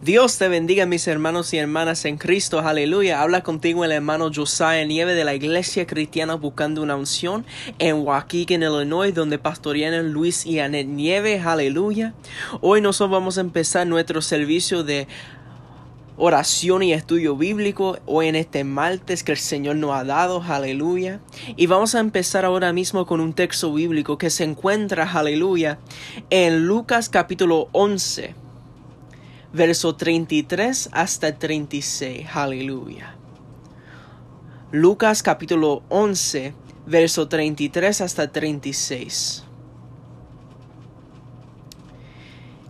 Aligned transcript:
Dios 0.00 0.38
te 0.38 0.46
bendiga 0.48 0.86
mis 0.86 1.08
hermanos 1.08 1.52
y 1.52 1.58
hermanas 1.58 2.04
en 2.04 2.18
Cristo, 2.18 2.60
aleluya. 2.60 3.20
Habla 3.20 3.42
contigo 3.42 3.84
el 3.84 3.90
hermano 3.90 4.30
Josiah 4.32 4.84
Nieve 4.84 5.14
de 5.14 5.24
la 5.24 5.34
Iglesia 5.34 5.88
Cristiana 5.88 6.36
Buscando 6.36 6.82
una 6.82 6.94
Unción 6.94 7.44
en 7.80 7.96
Waukegan, 8.06 8.62
Illinois, 8.62 9.12
donde 9.12 9.38
pastorean 9.38 10.12
Luis 10.12 10.46
y 10.46 10.60
Anet 10.60 10.86
Nieve, 10.86 11.40
aleluya. 11.40 12.14
Hoy 12.60 12.80
nosotros 12.80 13.10
vamos 13.10 13.38
a 13.38 13.40
empezar 13.40 13.88
nuestro 13.88 14.22
servicio 14.22 14.84
de 14.84 15.08
oración 16.16 16.84
y 16.84 16.92
estudio 16.92 17.36
bíblico 17.36 17.98
hoy 18.06 18.28
en 18.28 18.36
este 18.36 18.62
martes 18.62 19.24
que 19.24 19.32
el 19.32 19.38
Señor 19.38 19.76
nos 19.76 19.92
ha 19.92 20.04
dado, 20.04 20.42
aleluya. 20.42 21.18
Y 21.56 21.66
vamos 21.66 21.96
a 21.96 22.00
empezar 22.00 22.44
ahora 22.44 22.72
mismo 22.72 23.04
con 23.04 23.20
un 23.20 23.32
texto 23.32 23.72
bíblico 23.72 24.16
que 24.16 24.30
se 24.30 24.44
encuentra, 24.44 25.10
aleluya, 25.10 25.80
en 26.30 26.66
Lucas 26.66 27.08
capítulo 27.08 27.68
11 27.72 28.47
verso 29.52 29.96
33 29.96 30.90
hasta 30.92 31.38
36. 31.38 32.26
Aleluya. 32.32 33.14
Lucas 34.70 35.22
capítulo 35.22 35.82
11, 35.88 36.54
verso 36.86 37.28
33 37.28 38.00
hasta 38.00 38.30
36. 38.30 39.44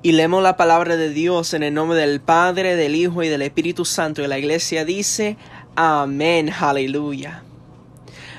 Y 0.01 0.13
leemos 0.13 0.43
la 0.43 0.57
palabra 0.57 0.97
de 0.97 1.11
Dios 1.11 1.55
en 1.55 1.65
el 1.65 1.75
nombre 1.75 1.99
del 1.99 2.21
Padre, 2.21 2.77
del 2.77 2.95
Hijo 2.95 3.25
y 3.25 3.29
del 3.29 3.43
Espíritu 3.43 3.85
Santo. 3.85 4.23
Y 4.23 4.29
la 4.29 4.39
iglesia 4.39 4.85
dice, 4.85 5.37
Amén, 5.75 6.51
aleluya. 6.61 7.43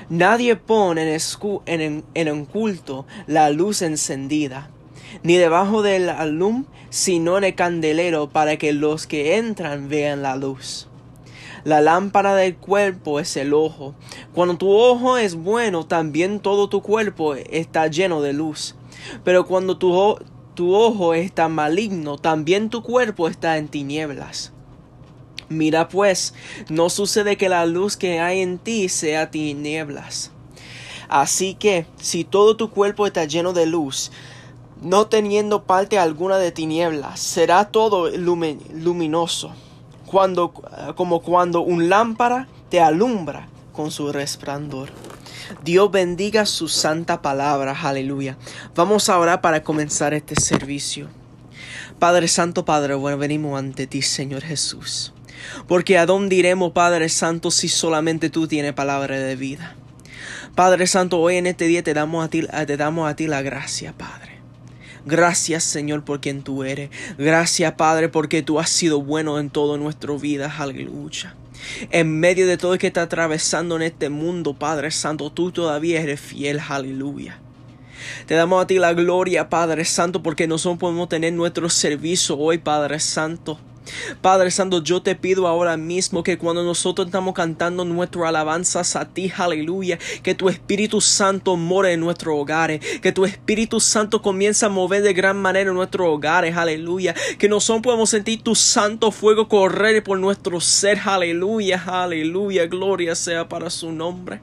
Nadie 0.08 0.56
pone 0.56 1.16
en, 1.66 2.04
en 2.14 2.32
un 2.32 2.44
culto 2.46 3.06
la 3.26 3.50
luz 3.50 3.82
encendida 3.82 4.70
ni 5.22 5.36
debajo 5.36 5.82
del 5.82 6.08
alum, 6.08 6.64
sino 6.90 7.38
en 7.38 7.44
el 7.44 7.54
candelero, 7.54 8.28
para 8.28 8.56
que 8.56 8.72
los 8.72 9.06
que 9.06 9.36
entran 9.36 9.88
vean 9.88 10.22
la 10.22 10.36
luz. 10.36 10.88
La 11.64 11.80
lámpara 11.80 12.34
del 12.34 12.56
cuerpo 12.56 13.20
es 13.20 13.36
el 13.36 13.52
ojo. 13.52 13.94
Cuando 14.34 14.56
tu 14.56 14.70
ojo 14.70 15.16
es 15.16 15.34
bueno, 15.34 15.86
también 15.86 16.40
todo 16.40 16.68
tu 16.68 16.82
cuerpo 16.82 17.34
está 17.34 17.86
lleno 17.86 18.22
de 18.22 18.32
luz. 18.32 18.76
Pero 19.24 19.46
cuando 19.46 19.76
tu, 19.76 20.18
tu 20.54 20.74
ojo 20.74 21.14
está 21.14 21.48
maligno, 21.48 22.16
también 22.16 22.70
tu 22.70 22.82
cuerpo 22.82 23.28
está 23.28 23.58
en 23.58 23.68
tinieblas. 23.68 24.52
Mira 25.50 25.88
pues, 25.88 26.32
no 26.68 26.88
sucede 26.90 27.36
que 27.36 27.48
la 27.48 27.66
luz 27.66 27.96
que 27.96 28.20
hay 28.20 28.40
en 28.40 28.58
ti 28.58 28.88
sea 28.88 29.30
tinieblas. 29.30 30.30
Así 31.08 31.54
que, 31.54 31.86
si 31.96 32.22
todo 32.22 32.56
tu 32.56 32.70
cuerpo 32.70 33.04
está 33.04 33.24
lleno 33.24 33.52
de 33.52 33.66
luz, 33.66 34.12
no 34.82 35.06
teniendo 35.06 35.64
parte 35.64 35.98
alguna 35.98 36.38
de 36.38 36.52
tinieblas, 36.52 37.20
será 37.20 37.66
todo 37.66 38.08
luminoso, 38.10 39.52
cuando, 40.06 40.52
como 40.96 41.20
cuando 41.20 41.60
un 41.60 41.88
lámpara 41.88 42.48
te 42.68 42.80
alumbra 42.80 43.48
con 43.72 43.90
su 43.90 44.12
resplandor. 44.12 44.90
Dios 45.64 45.90
bendiga 45.90 46.46
su 46.46 46.68
santa 46.68 47.22
palabra, 47.22 47.76
aleluya. 47.80 48.36
Vamos 48.74 49.08
a 49.08 49.18
orar 49.18 49.40
para 49.40 49.62
comenzar 49.62 50.14
este 50.14 50.36
servicio. 50.36 51.08
Padre 51.98 52.28
Santo, 52.28 52.64
Padre, 52.64 52.94
bueno, 52.94 53.18
venimos 53.18 53.58
ante 53.58 53.86
ti, 53.86 54.00
Señor 54.00 54.42
Jesús. 54.42 55.12
Porque 55.66 55.98
a 55.98 56.06
dónde 56.06 56.36
iremos, 56.36 56.72
Padre 56.72 57.08
Santo, 57.08 57.50
si 57.50 57.68
solamente 57.68 58.30
tú 58.30 58.46
tienes 58.46 58.72
palabra 58.72 59.18
de 59.18 59.36
vida. 59.36 59.74
Padre 60.54 60.86
Santo, 60.86 61.18
hoy 61.20 61.36
en 61.36 61.46
este 61.46 61.66
día 61.66 61.82
te 61.82 61.94
damos 61.94 62.24
a 62.24 62.28
ti, 62.28 62.46
te 62.66 62.76
damos 62.76 63.10
a 63.10 63.16
ti 63.16 63.26
la 63.26 63.42
gracia, 63.42 63.92
Padre. 63.92 64.29
Gracias 65.06 65.64
Señor 65.64 66.04
por 66.04 66.20
quien 66.20 66.42
tú 66.42 66.64
eres. 66.64 66.90
Gracias 67.18 67.72
Padre 67.74 68.08
porque 68.08 68.42
tú 68.42 68.58
has 68.58 68.70
sido 68.70 69.00
bueno 69.02 69.38
en 69.38 69.50
toda 69.50 69.78
nuestra 69.78 70.14
vida. 70.14 70.54
Aleluya. 70.58 71.34
En 71.90 72.18
medio 72.18 72.46
de 72.46 72.56
todo 72.56 72.72
lo 72.72 72.78
que 72.78 72.88
está 72.88 73.02
atravesando 73.02 73.76
en 73.76 73.82
este 73.82 74.08
mundo, 74.08 74.54
Padre 74.54 74.90
Santo, 74.90 75.30
tú 75.30 75.52
todavía 75.52 76.00
eres 76.00 76.20
fiel. 76.20 76.60
Aleluya. 76.68 77.38
Te 78.26 78.34
damos 78.34 78.62
a 78.62 78.66
ti 78.66 78.78
la 78.78 78.94
gloria, 78.94 79.50
Padre 79.50 79.84
Santo, 79.84 80.22
porque 80.22 80.46
nosotros 80.46 80.78
podemos 80.78 81.08
tener 81.08 81.32
nuestro 81.32 81.68
servicio 81.68 82.38
hoy, 82.38 82.58
Padre 82.58 82.98
Santo. 83.00 83.58
Padre 84.20 84.50
Santo, 84.50 84.82
yo 84.82 85.02
te 85.02 85.14
pido 85.14 85.46
ahora 85.46 85.76
mismo 85.76 86.22
que 86.22 86.38
cuando 86.38 86.62
nosotros 86.62 87.06
estamos 87.06 87.34
cantando 87.34 87.84
nuestras 87.84 88.26
alabanzas 88.26 88.96
a 88.96 89.08
ti, 89.08 89.32
aleluya, 89.36 89.98
que 90.22 90.34
tu 90.34 90.48
Espíritu 90.48 91.00
Santo 91.00 91.56
more 91.56 91.92
en 91.92 92.00
nuestros 92.00 92.34
hogares, 92.36 92.80
que 93.00 93.12
tu 93.12 93.24
Espíritu 93.24 93.80
Santo 93.80 94.22
comience 94.22 94.64
a 94.64 94.68
mover 94.68 95.02
de 95.02 95.12
gran 95.12 95.36
manera 95.36 95.70
en 95.70 95.76
nuestros 95.76 96.08
hogares, 96.08 96.56
aleluya, 96.56 97.14
que 97.38 97.48
nosotros 97.48 97.82
podemos 97.82 98.10
sentir 98.10 98.42
tu 98.42 98.54
santo 98.54 99.10
fuego 99.10 99.48
correr 99.48 100.02
por 100.02 100.18
nuestro 100.18 100.60
ser, 100.60 100.98
aleluya, 101.04 101.82
aleluya, 101.86 102.66
gloria 102.66 103.14
sea 103.14 103.48
para 103.48 103.70
su 103.70 103.92
nombre. 103.92 104.40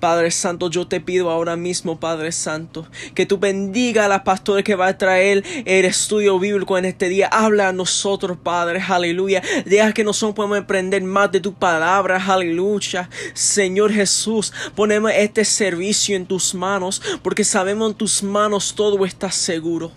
Padre 0.00 0.30
Santo, 0.30 0.70
yo 0.70 0.86
te 0.86 1.00
pido 1.00 1.30
ahora 1.30 1.56
mismo, 1.56 1.98
Padre 1.98 2.32
Santo, 2.32 2.86
que 3.14 3.26
tú 3.26 3.38
bendiga 3.38 4.04
a 4.04 4.08
la 4.08 4.24
pastora 4.24 4.62
que 4.62 4.74
va 4.74 4.88
a 4.88 4.98
traer 4.98 5.42
el 5.64 5.84
estudio 5.84 6.38
bíblico 6.38 6.76
en 6.78 6.84
este 6.84 7.08
día. 7.08 7.28
Habla 7.32 7.68
a 7.68 7.72
nosotros, 7.72 8.38
Padre, 8.42 8.82
aleluya. 8.86 9.42
Deja 9.64 9.92
que 9.92 10.04
nosotros 10.04 10.36
podamos 10.36 10.58
aprender 10.58 11.02
más 11.02 11.32
de 11.32 11.40
tu 11.40 11.54
palabra, 11.54 12.22
aleluya. 12.24 13.08
Señor 13.34 13.92
Jesús, 13.92 14.52
ponemos 14.74 15.12
este 15.14 15.44
servicio 15.44 16.16
en 16.16 16.26
tus 16.26 16.54
manos, 16.54 17.02
porque 17.22 17.44
sabemos 17.44 17.92
en 17.92 17.96
tus 17.96 18.22
manos 18.22 18.74
todo 18.74 19.04
está 19.04 19.30
seguro. 19.30 19.92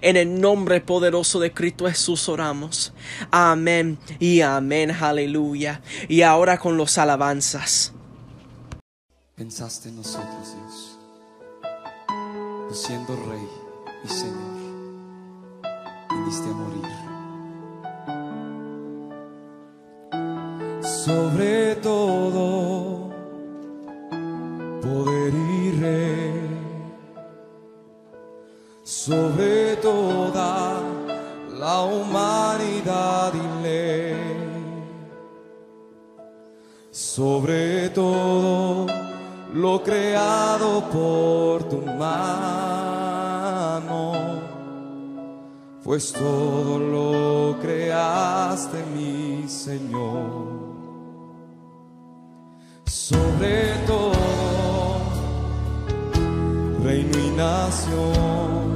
En 0.00 0.16
el 0.16 0.40
nombre 0.40 0.80
poderoso 0.80 1.38
de 1.38 1.52
Cristo 1.52 1.86
Jesús 1.86 2.28
oramos. 2.28 2.92
Amén 3.30 3.98
y 4.18 4.40
amén, 4.40 4.90
aleluya. 4.90 5.80
Y 6.08 6.22
ahora 6.22 6.58
con 6.58 6.76
los 6.76 6.98
alabanzas. 6.98 7.95
Pensaste 9.36 9.90
en 9.90 9.96
nosotros, 9.96 10.56
Dios, 10.56 10.98
siendo 12.72 13.14
Rey 13.28 13.46
y 14.02 14.08
Señor, 14.08 14.56
viniste 16.10 16.48
a 16.48 16.54
morir. 16.54 16.86
Sobre 20.82 21.76
todo, 21.82 23.10
poder 24.80 25.34
y 25.34 25.70
rey, 25.82 26.32
sobre 28.84 29.76
toda 29.76 30.80
la 31.58 31.82
humanidad 31.82 33.34
y 33.34 33.62
ley, 33.62 34.16
sobre 36.90 37.90
todo 37.90 38.65
lo 39.56 39.82
creado 39.82 40.84
por 40.90 41.64
tu 41.64 41.80
mano, 41.80 43.22
pues 45.82 46.12
todo 46.12 46.78
lo 46.78 47.58
creaste, 47.58 48.84
mi 48.94 49.48
Señor. 49.48 50.54
Sobre 52.84 53.72
todo, 53.86 54.12
reino 56.84 57.18
y 57.18 57.30
nación, 57.30 58.66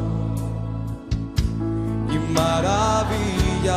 y 2.11 2.19
maravillas 2.33 3.69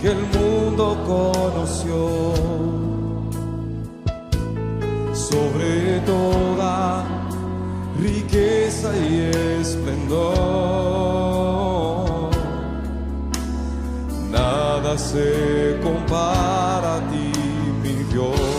que 0.00 0.12
el 0.12 0.22
mundo 0.38 0.96
conoció 1.04 2.73
sobre 5.30 6.00
toda 6.00 7.04
riqueza 7.98 8.90
y 8.96 9.30
esplendor. 9.60 10.24
Nada 14.30 14.98
se 14.98 15.78
compara 15.82 16.96
a 16.96 17.00
ti, 17.10 17.32
mi 17.82 18.04
Dios. 18.12 18.53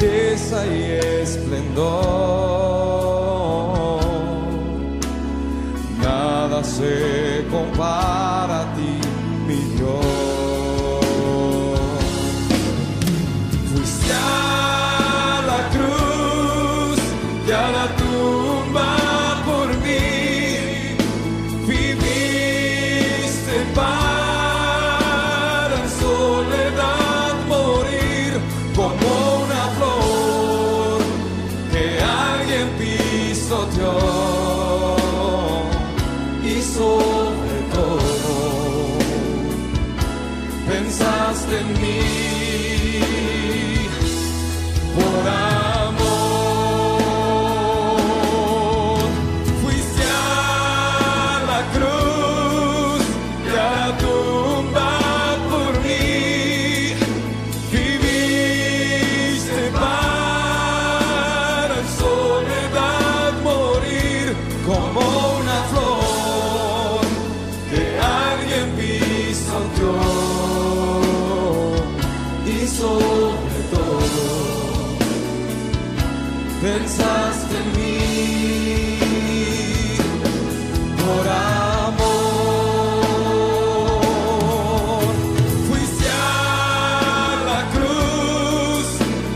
riqueza 0.00 0.66
y 0.66 0.82
esplendor. 1.22 2.00
Nada 6.02 6.64
se 6.64 7.19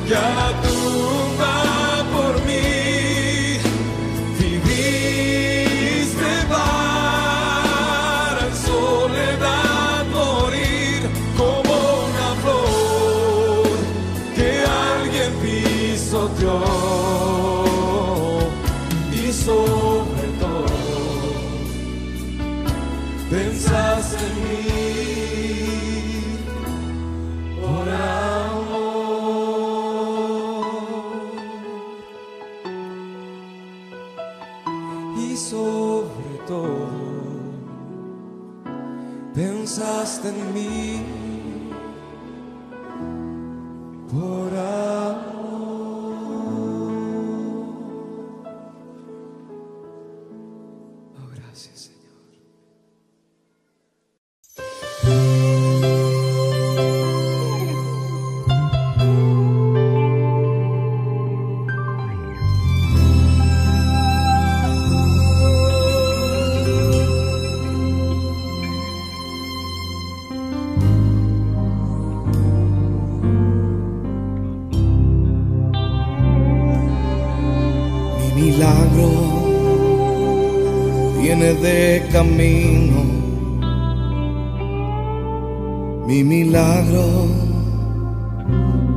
για 0.07 0.21
το 0.63 0.74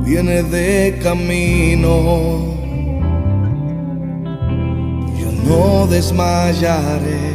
viene 0.08 0.42
de 0.42 0.98
camino. 1.02 2.56
Yo 5.20 5.28
no 5.44 5.86
desmayaré, 5.86 7.34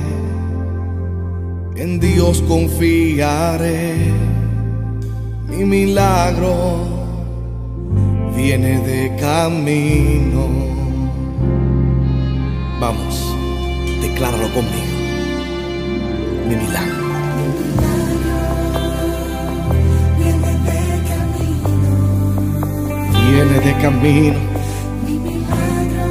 en 1.76 2.00
Dios 2.00 2.42
confiaré. 2.48 3.94
Mi 5.50 5.64
milagro 5.66 6.56
viene 8.36 8.80
de 8.80 9.16
camino. 9.18 10.48
Vamos, 12.80 13.36
decláralo 14.02 14.52
conmigo. 14.52 14.94
Mi 16.50 16.56
milagro 16.56 17.03
viene 23.34 23.60
de 23.60 23.74
camino. 23.82 24.40
Mi 25.06 25.16
milagro 25.18 26.06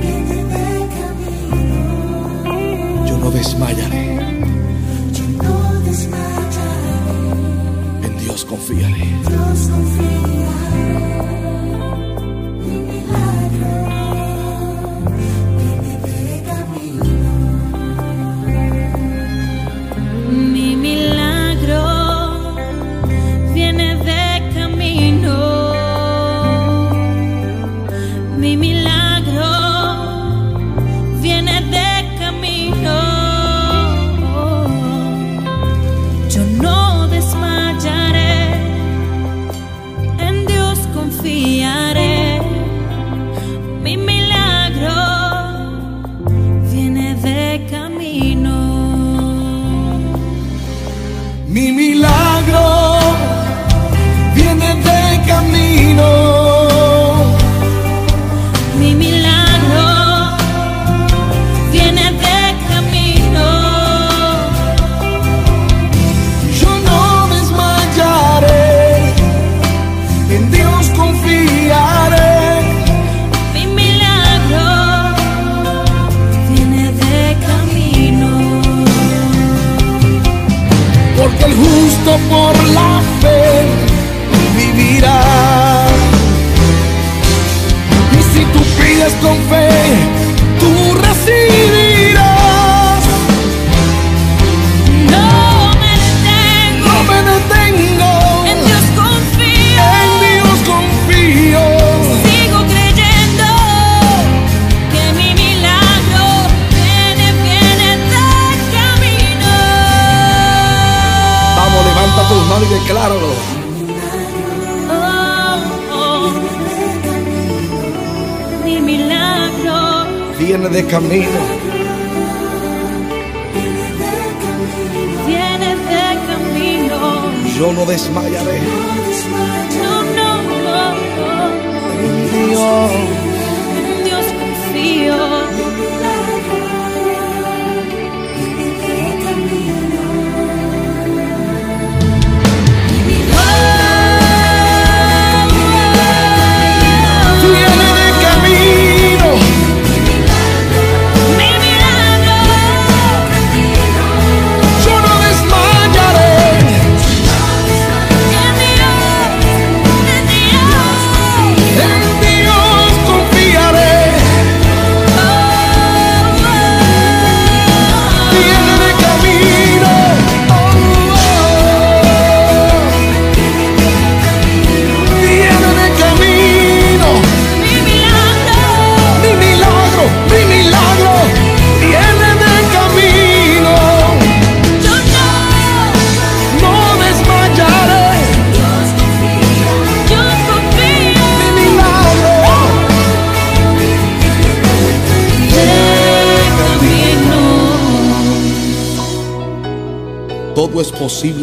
viene 0.00 0.44
de 0.52 0.70
camino. 0.98 1.80
Yo 3.06 3.14
no 3.18 3.30
desmayaré. 3.30 4.06
Yo 5.16 5.24
no 5.42 5.54
desmayaré. 5.88 7.26
En 8.06 8.12
Dios 8.18 8.44
confiaré. 8.44 9.06
Dios 9.28 9.58
confiaré. 9.74 11.35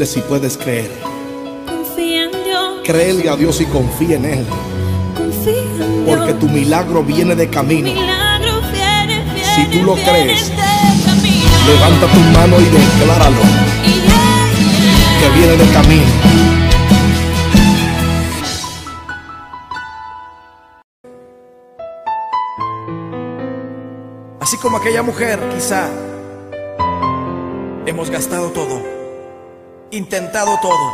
Si 0.05 0.21
puedes 0.21 0.57
creer. 0.57 0.91
Confía 1.65 2.23
en 2.25 2.31
Dios, 2.43 2.81
Créele 2.83 3.29
a 3.29 3.35
Dios 3.35 3.61
y 3.61 3.65
confía 3.65 4.17
en 4.17 4.25
Él. 4.25 4.45
confía 5.15 5.53
en 5.53 5.77
Dios. 6.05 6.17
Porque 6.17 6.33
tu 6.33 6.47
milagro 6.49 7.03
viene 7.03 7.35
de 7.35 7.49
camino. 7.49 7.91
milagro 7.91 8.61
viene, 8.71 9.23
viene, 9.33 9.55
Si 9.55 9.65
tú 9.77 9.83
lo 9.85 9.95
viene 9.95 10.11
crees. 10.11 10.51
Levanta 11.65 12.07
tu 12.07 12.19
mano 12.19 12.59
y 12.59 12.65
decláralo. 12.65 13.41
Yeah, 13.85 15.19
Que 15.19 15.39
viene 15.39 15.55
de 15.57 15.71
camino. 15.71 16.05
Así 24.39 24.57
como 24.57 24.77
aquella 24.77 25.01
mujer, 25.03 25.39
quizá 25.53 25.89
hemos 27.85 28.09
gastado 28.09 28.49
todo, 28.51 28.81
intentado 29.93 30.57
todo. 30.59 30.93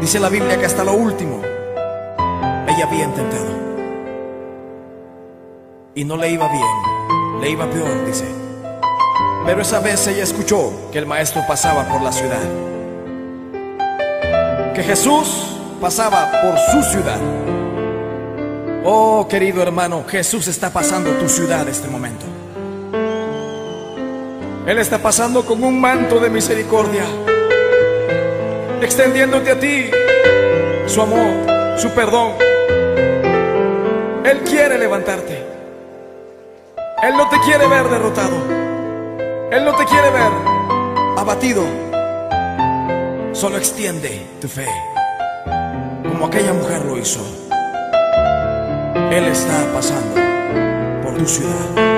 Dice 0.00 0.18
la 0.18 0.30
Biblia 0.30 0.58
que 0.58 0.64
hasta 0.64 0.82
lo 0.82 0.94
último 0.94 1.42
ella 2.66 2.86
había 2.86 3.04
intentado. 3.04 3.58
Y 5.94 6.04
no 6.04 6.16
le 6.16 6.30
iba 6.30 6.48
bien, 6.48 7.40
le 7.42 7.50
iba 7.50 7.68
peor, 7.68 8.06
dice. 8.06 8.24
Pero 9.44 9.60
esa 9.60 9.80
vez 9.80 10.06
ella 10.06 10.22
escuchó 10.22 10.72
que 10.90 10.98
el 10.98 11.06
maestro 11.06 11.42
pasaba 11.46 11.86
por 11.86 12.00
la 12.00 12.12
ciudad. 12.12 12.40
Que 14.74 14.82
Jesús 14.82 15.58
pasaba 15.82 16.30
por 16.40 16.58
su 16.58 16.82
ciudad. 16.90 17.18
Oh, 18.84 19.26
querido 19.28 19.62
hermano, 19.62 20.04
Jesús 20.08 20.48
está 20.48 20.70
pasando 20.70 21.10
tu 21.12 21.28
ciudad 21.28 21.68
este 21.68 21.88
momento. 21.88 22.37
Él 24.68 24.78
está 24.78 24.98
pasando 24.98 25.46
con 25.46 25.64
un 25.64 25.80
manto 25.80 26.20
de 26.20 26.28
misericordia, 26.28 27.02
extendiéndote 28.82 29.50
a 29.50 29.58
ti 29.58 29.90
su 30.84 31.00
amor, 31.00 31.78
su 31.78 31.88
perdón. 31.92 32.32
Él 34.26 34.40
quiere 34.44 34.76
levantarte. 34.76 35.42
Él 37.02 37.16
no 37.16 37.30
te 37.30 37.40
quiere 37.46 37.66
ver 37.66 37.88
derrotado. 37.88 38.36
Él 39.50 39.64
no 39.64 39.74
te 39.74 39.86
quiere 39.86 40.10
ver 40.10 40.32
abatido. 41.16 41.64
Solo 43.32 43.56
extiende 43.56 44.26
tu 44.38 44.48
fe, 44.48 44.68
como 46.06 46.26
aquella 46.26 46.52
mujer 46.52 46.84
lo 46.84 46.98
hizo. 46.98 47.20
Él 49.10 49.24
está 49.28 49.64
pasando 49.72 50.20
por 51.02 51.14
tu 51.14 51.26
ciudad. 51.26 51.97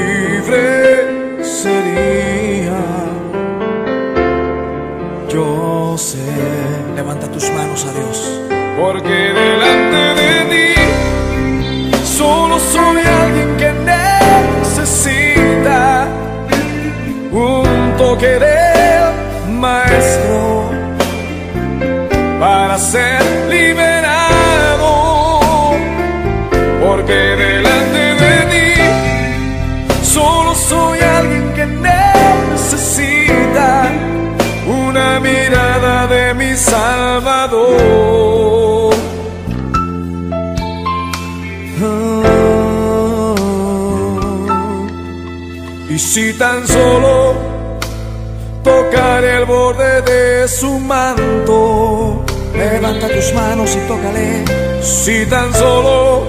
libre 0.51 1.43
sería. 1.43 2.79
Yo 5.29 5.97
sé, 5.97 6.17
levanta 6.95 7.27
tus 7.27 7.49
manos 7.51 7.85
a 7.85 7.91
Dios, 7.93 8.41
porque 8.79 9.09
delante 9.09 10.21
de 10.21 10.45
ti 10.51 10.73
solo 12.03 12.59
soy 12.59 13.01
alguien 13.01 13.57
que 13.57 13.71
necesita 14.63 16.07
un 17.31 17.93
toque 17.97 18.39
del 18.39 19.13
maestro 19.59 20.69
para 22.39 22.77
ser 22.77 23.30
Salvador. 36.55 37.71
Ah, 41.83 42.53
y 45.89 45.99
si 45.99 46.33
tan 46.33 46.67
solo 46.67 47.33
tocar 48.63 49.23
el 49.23 49.45
borde 49.45 50.01
de 50.01 50.47
su 50.47 50.79
manto, 50.79 52.23
levanta 52.55 53.07
tus 53.07 53.33
manos 53.33 53.75
y 53.75 53.79
tócale. 53.87 54.43
Si 54.81 55.25
tan 55.27 55.53
solo 55.53 56.23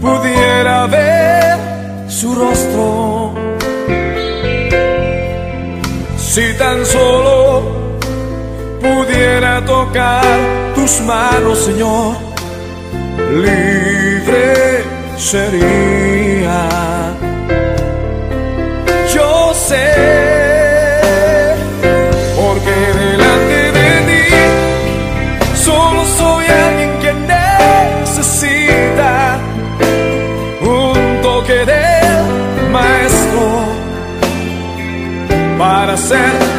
pudiera 0.00 0.86
ver 0.86 1.58
su 2.08 2.34
rostro, 2.34 3.34
si 6.16 6.54
tan 6.58 6.84
solo 6.86 7.79
pudiera 8.80 9.64
tocar 9.64 10.24
tus 10.74 11.00
manos, 11.02 11.58
Señor, 11.64 12.16
libre 13.32 14.84
sería. 15.16 16.68
Yo 19.14 19.52
sé, 19.54 19.88
porque 22.36 22.74
delante 23.04 23.72
de 23.78 23.90
ti 24.08 24.24
solo 25.54 26.04
soy 26.04 26.44
alguien 26.46 26.92
que 27.02 27.12
necesita 28.02 29.14
un 30.62 31.22
toque 31.22 31.58
del 31.72 32.24
maestro 32.70 33.44
para 35.58 35.96
ser 35.96 36.49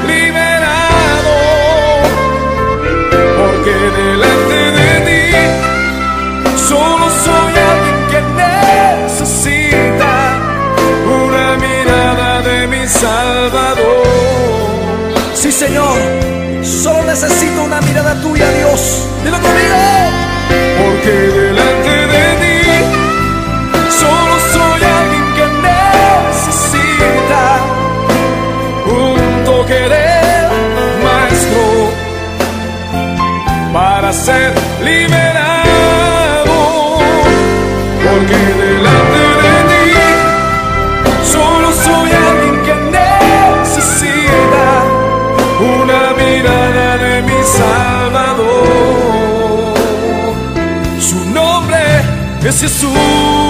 necesito 17.11 17.63
una 17.63 17.81
mirada 17.81 18.21
tuya, 18.21 18.49
Dios. 18.51 19.05
Es 52.49 52.61
Jesús. 52.61 53.40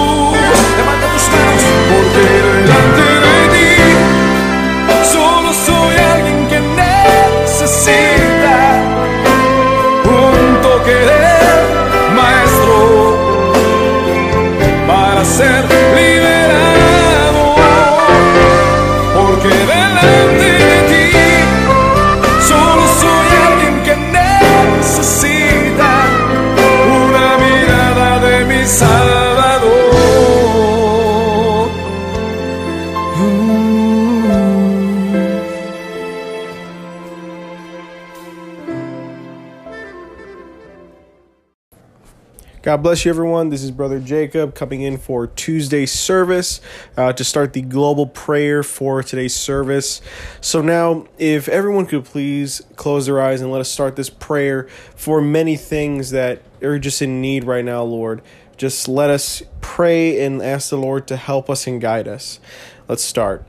God 42.72 42.82
bless 42.82 43.04
you, 43.04 43.10
everyone. 43.10 43.50
This 43.50 43.62
is 43.62 43.70
Brother 43.70 44.00
Jacob 44.00 44.54
coming 44.54 44.80
in 44.80 44.96
for 44.96 45.26
Tuesday 45.26 45.84
service 45.84 46.62
uh, 46.96 47.12
to 47.12 47.22
start 47.22 47.52
the 47.52 47.60
global 47.60 48.06
prayer 48.06 48.62
for 48.62 49.02
today's 49.02 49.34
service. 49.34 50.00
So, 50.40 50.62
now, 50.62 51.06
if 51.18 51.50
everyone 51.50 51.84
could 51.84 52.06
please 52.06 52.62
close 52.76 53.04
their 53.04 53.20
eyes 53.20 53.42
and 53.42 53.52
let 53.52 53.60
us 53.60 53.68
start 53.68 53.96
this 53.96 54.08
prayer 54.08 54.68
for 54.96 55.20
many 55.20 55.54
things 55.54 56.12
that 56.12 56.40
are 56.62 56.78
just 56.78 57.02
in 57.02 57.20
need 57.20 57.44
right 57.44 57.62
now, 57.62 57.82
Lord. 57.82 58.22
Just 58.56 58.88
let 58.88 59.10
us 59.10 59.42
pray 59.60 60.24
and 60.24 60.40
ask 60.40 60.70
the 60.70 60.78
Lord 60.78 61.06
to 61.08 61.18
help 61.18 61.50
us 61.50 61.66
and 61.66 61.78
guide 61.78 62.08
us. 62.08 62.40
Let's 62.88 63.04
start. 63.04 63.44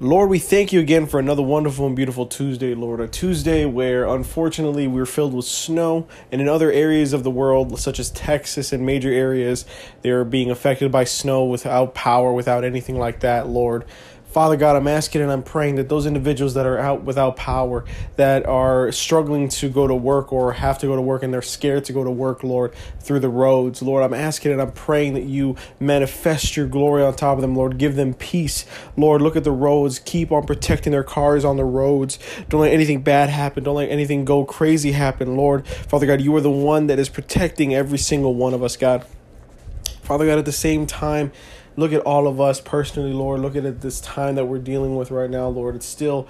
Lord, 0.00 0.28
we 0.28 0.40
thank 0.40 0.72
you 0.72 0.80
again 0.80 1.06
for 1.06 1.20
another 1.20 1.42
wonderful 1.42 1.86
and 1.86 1.94
beautiful 1.94 2.26
Tuesday, 2.26 2.74
Lord. 2.74 2.98
A 2.98 3.06
Tuesday 3.06 3.64
where 3.64 4.08
unfortunately 4.08 4.88
we're 4.88 5.06
filled 5.06 5.32
with 5.32 5.44
snow, 5.44 6.08
and 6.32 6.40
in 6.40 6.48
other 6.48 6.72
areas 6.72 7.12
of 7.12 7.22
the 7.22 7.30
world, 7.30 7.78
such 7.78 8.00
as 8.00 8.10
Texas 8.10 8.72
and 8.72 8.84
major 8.84 9.12
areas, 9.12 9.64
they 10.02 10.10
are 10.10 10.24
being 10.24 10.50
affected 10.50 10.90
by 10.90 11.04
snow 11.04 11.44
without 11.44 11.94
power, 11.94 12.32
without 12.32 12.64
anything 12.64 12.98
like 12.98 13.20
that, 13.20 13.46
Lord. 13.46 13.84
Father 14.34 14.56
God, 14.56 14.74
I'm 14.74 14.88
asking 14.88 15.22
and 15.22 15.30
I'm 15.30 15.44
praying 15.44 15.76
that 15.76 15.88
those 15.88 16.06
individuals 16.06 16.54
that 16.54 16.66
are 16.66 16.76
out 16.76 17.04
without 17.04 17.36
power, 17.36 17.84
that 18.16 18.44
are 18.46 18.90
struggling 18.90 19.48
to 19.50 19.68
go 19.68 19.86
to 19.86 19.94
work 19.94 20.32
or 20.32 20.54
have 20.54 20.76
to 20.78 20.88
go 20.88 20.96
to 20.96 21.00
work 21.00 21.22
and 21.22 21.32
they're 21.32 21.40
scared 21.40 21.84
to 21.84 21.92
go 21.92 22.02
to 22.02 22.10
work, 22.10 22.42
Lord, 22.42 22.74
through 22.98 23.20
the 23.20 23.28
roads, 23.28 23.80
Lord, 23.80 24.02
I'm 24.02 24.12
asking 24.12 24.50
and 24.50 24.60
I'm 24.60 24.72
praying 24.72 25.14
that 25.14 25.22
you 25.22 25.54
manifest 25.78 26.56
your 26.56 26.66
glory 26.66 27.04
on 27.04 27.14
top 27.14 27.38
of 27.38 27.42
them, 27.42 27.54
Lord. 27.54 27.78
Give 27.78 27.94
them 27.94 28.12
peace, 28.12 28.66
Lord. 28.96 29.22
Look 29.22 29.36
at 29.36 29.44
the 29.44 29.52
roads. 29.52 30.00
Keep 30.00 30.32
on 30.32 30.44
protecting 30.44 30.90
their 30.90 31.04
cars 31.04 31.44
on 31.44 31.56
the 31.56 31.64
roads. 31.64 32.18
Don't 32.48 32.62
let 32.62 32.72
anything 32.72 33.02
bad 33.02 33.30
happen. 33.30 33.62
Don't 33.62 33.76
let 33.76 33.88
anything 33.88 34.24
go 34.24 34.44
crazy 34.44 34.90
happen, 34.90 35.36
Lord. 35.36 35.64
Father 35.64 36.06
God, 36.06 36.20
you 36.20 36.34
are 36.34 36.40
the 36.40 36.50
one 36.50 36.88
that 36.88 36.98
is 36.98 37.08
protecting 37.08 37.72
every 37.72 37.98
single 37.98 38.34
one 38.34 38.52
of 38.52 38.64
us, 38.64 38.76
God. 38.76 39.06
Father 40.02 40.26
God, 40.26 40.40
at 40.40 40.44
the 40.44 40.50
same 40.50 40.88
time, 40.88 41.30
look 41.76 41.92
at 41.92 42.00
all 42.02 42.26
of 42.26 42.40
us 42.40 42.60
personally, 42.60 43.12
Lord. 43.12 43.40
Look 43.40 43.56
at 43.56 43.80
this 43.80 44.00
time 44.00 44.34
that 44.36 44.46
we're 44.46 44.58
dealing 44.58 44.96
with 44.96 45.10
right 45.10 45.30
now, 45.30 45.48
Lord. 45.48 45.76
It's 45.76 45.86
still 45.86 46.28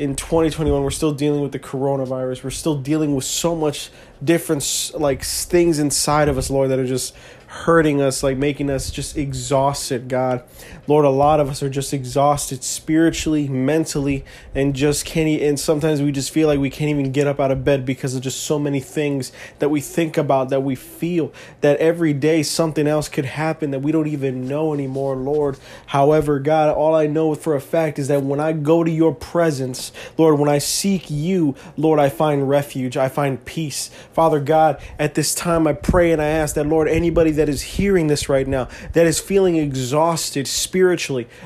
in 0.00 0.16
2021 0.16 0.82
we're 0.82 0.88
still 0.88 1.12
dealing 1.12 1.42
with 1.42 1.52
the 1.52 1.58
coronavirus 1.58 2.42
we're 2.42 2.48
still 2.48 2.76
dealing 2.76 3.14
with 3.14 3.24
so 3.24 3.54
much 3.54 3.90
different 4.24 4.92
like 4.94 5.22
things 5.22 5.78
inside 5.78 6.26
of 6.26 6.38
us 6.38 6.48
lord 6.48 6.70
that 6.70 6.78
are 6.78 6.86
just 6.86 7.14
hurting 7.48 8.00
us 8.00 8.22
like 8.22 8.38
making 8.38 8.70
us 8.70 8.90
just 8.90 9.18
exhausted 9.18 10.08
god 10.08 10.42
lord 10.90 11.04
a 11.04 11.08
lot 11.08 11.38
of 11.38 11.48
us 11.48 11.62
are 11.62 11.70
just 11.70 11.94
exhausted 11.94 12.64
spiritually 12.64 13.46
mentally 13.46 14.24
and 14.56 14.74
just 14.74 15.04
can't 15.04 15.40
and 15.40 15.60
sometimes 15.60 16.02
we 16.02 16.10
just 16.10 16.32
feel 16.32 16.48
like 16.48 16.58
we 16.58 16.68
can't 16.68 16.90
even 16.90 17.12
get 17.12 17.28
up 17.28 17.38
out 17.38 17.52
of 17.52 17.62
bed 17.62 17.86
because 17.86 18.16
of 18.16 18.22
just 18.22 18.40
so 18.40 18.58
many 18.58 18.80
things 18.80 19.30
that 19.60 19.68
we 19.68 19.80
think 19.80 20.18
about 20.18 20.48
that 20.48 20.64
we 20.64 20.74
feel 20.74 21.32
that 21.60 21.78
every 21.78 22.12
day 22.12 22.42
something 22.42 22.88
else 22.88 23.08
could 23.08 23.24
happen 23.24 23.70
that 23.70 23.78
we 23.78 23.92
don't 23.92 24.08
even 24.08 24.48
know 24.48 24.74
anymore 24.74 25.14
lord. 25.14 25.56
However 25.86 26.40
god 26.40 26.74
all 26.74 26.96
i 26.96 27.06
know 27.06 27.36
for 27.36 27.54
a 27.54 27.60
fact 27.60 27.96
is 28.00 28.08
that 28.08 28.24
when 28.24 28.40
i 28.40 28.52
go 28.52 28.82
to 28.82 28.90
your 28.90 29.14
presence 29.14 29.92
lord 30.18 30.40
when 30.40 30.48
i 30.48 30.58
seek 30.58 31.08
you 31.08 31.54
lord 31.76 32.00
i 32.00 32.08
find 32.08 32.48
refuge 32.48 32.96
i 32.96 33.08
find 33.08 33.44
peace. 33.44 33.90
Father 34.12 34.40
god 34.40 34.82
at 34.98 35.14
this 35.14 35.36
time 35.36 35.68
i 35.68 35.72
pray 35.72 36.10
and 36.10 36.20
i 36.20 36.26
ask 36.26 36.56
that 36.56 36.66
lord 36.66 36.88
anybody 36.88 37.30
that 37.30 37.48
is 37.48 37.62
hearing 37.62 38.08
this 38.08 38.28
right 38.28 38.48
now 38.48 38.66
that 38.94 39.06
is 39.06 39.20
feeling 39.20 39.54
exhausted 39.54 40.48
spiritually 40.48 40.79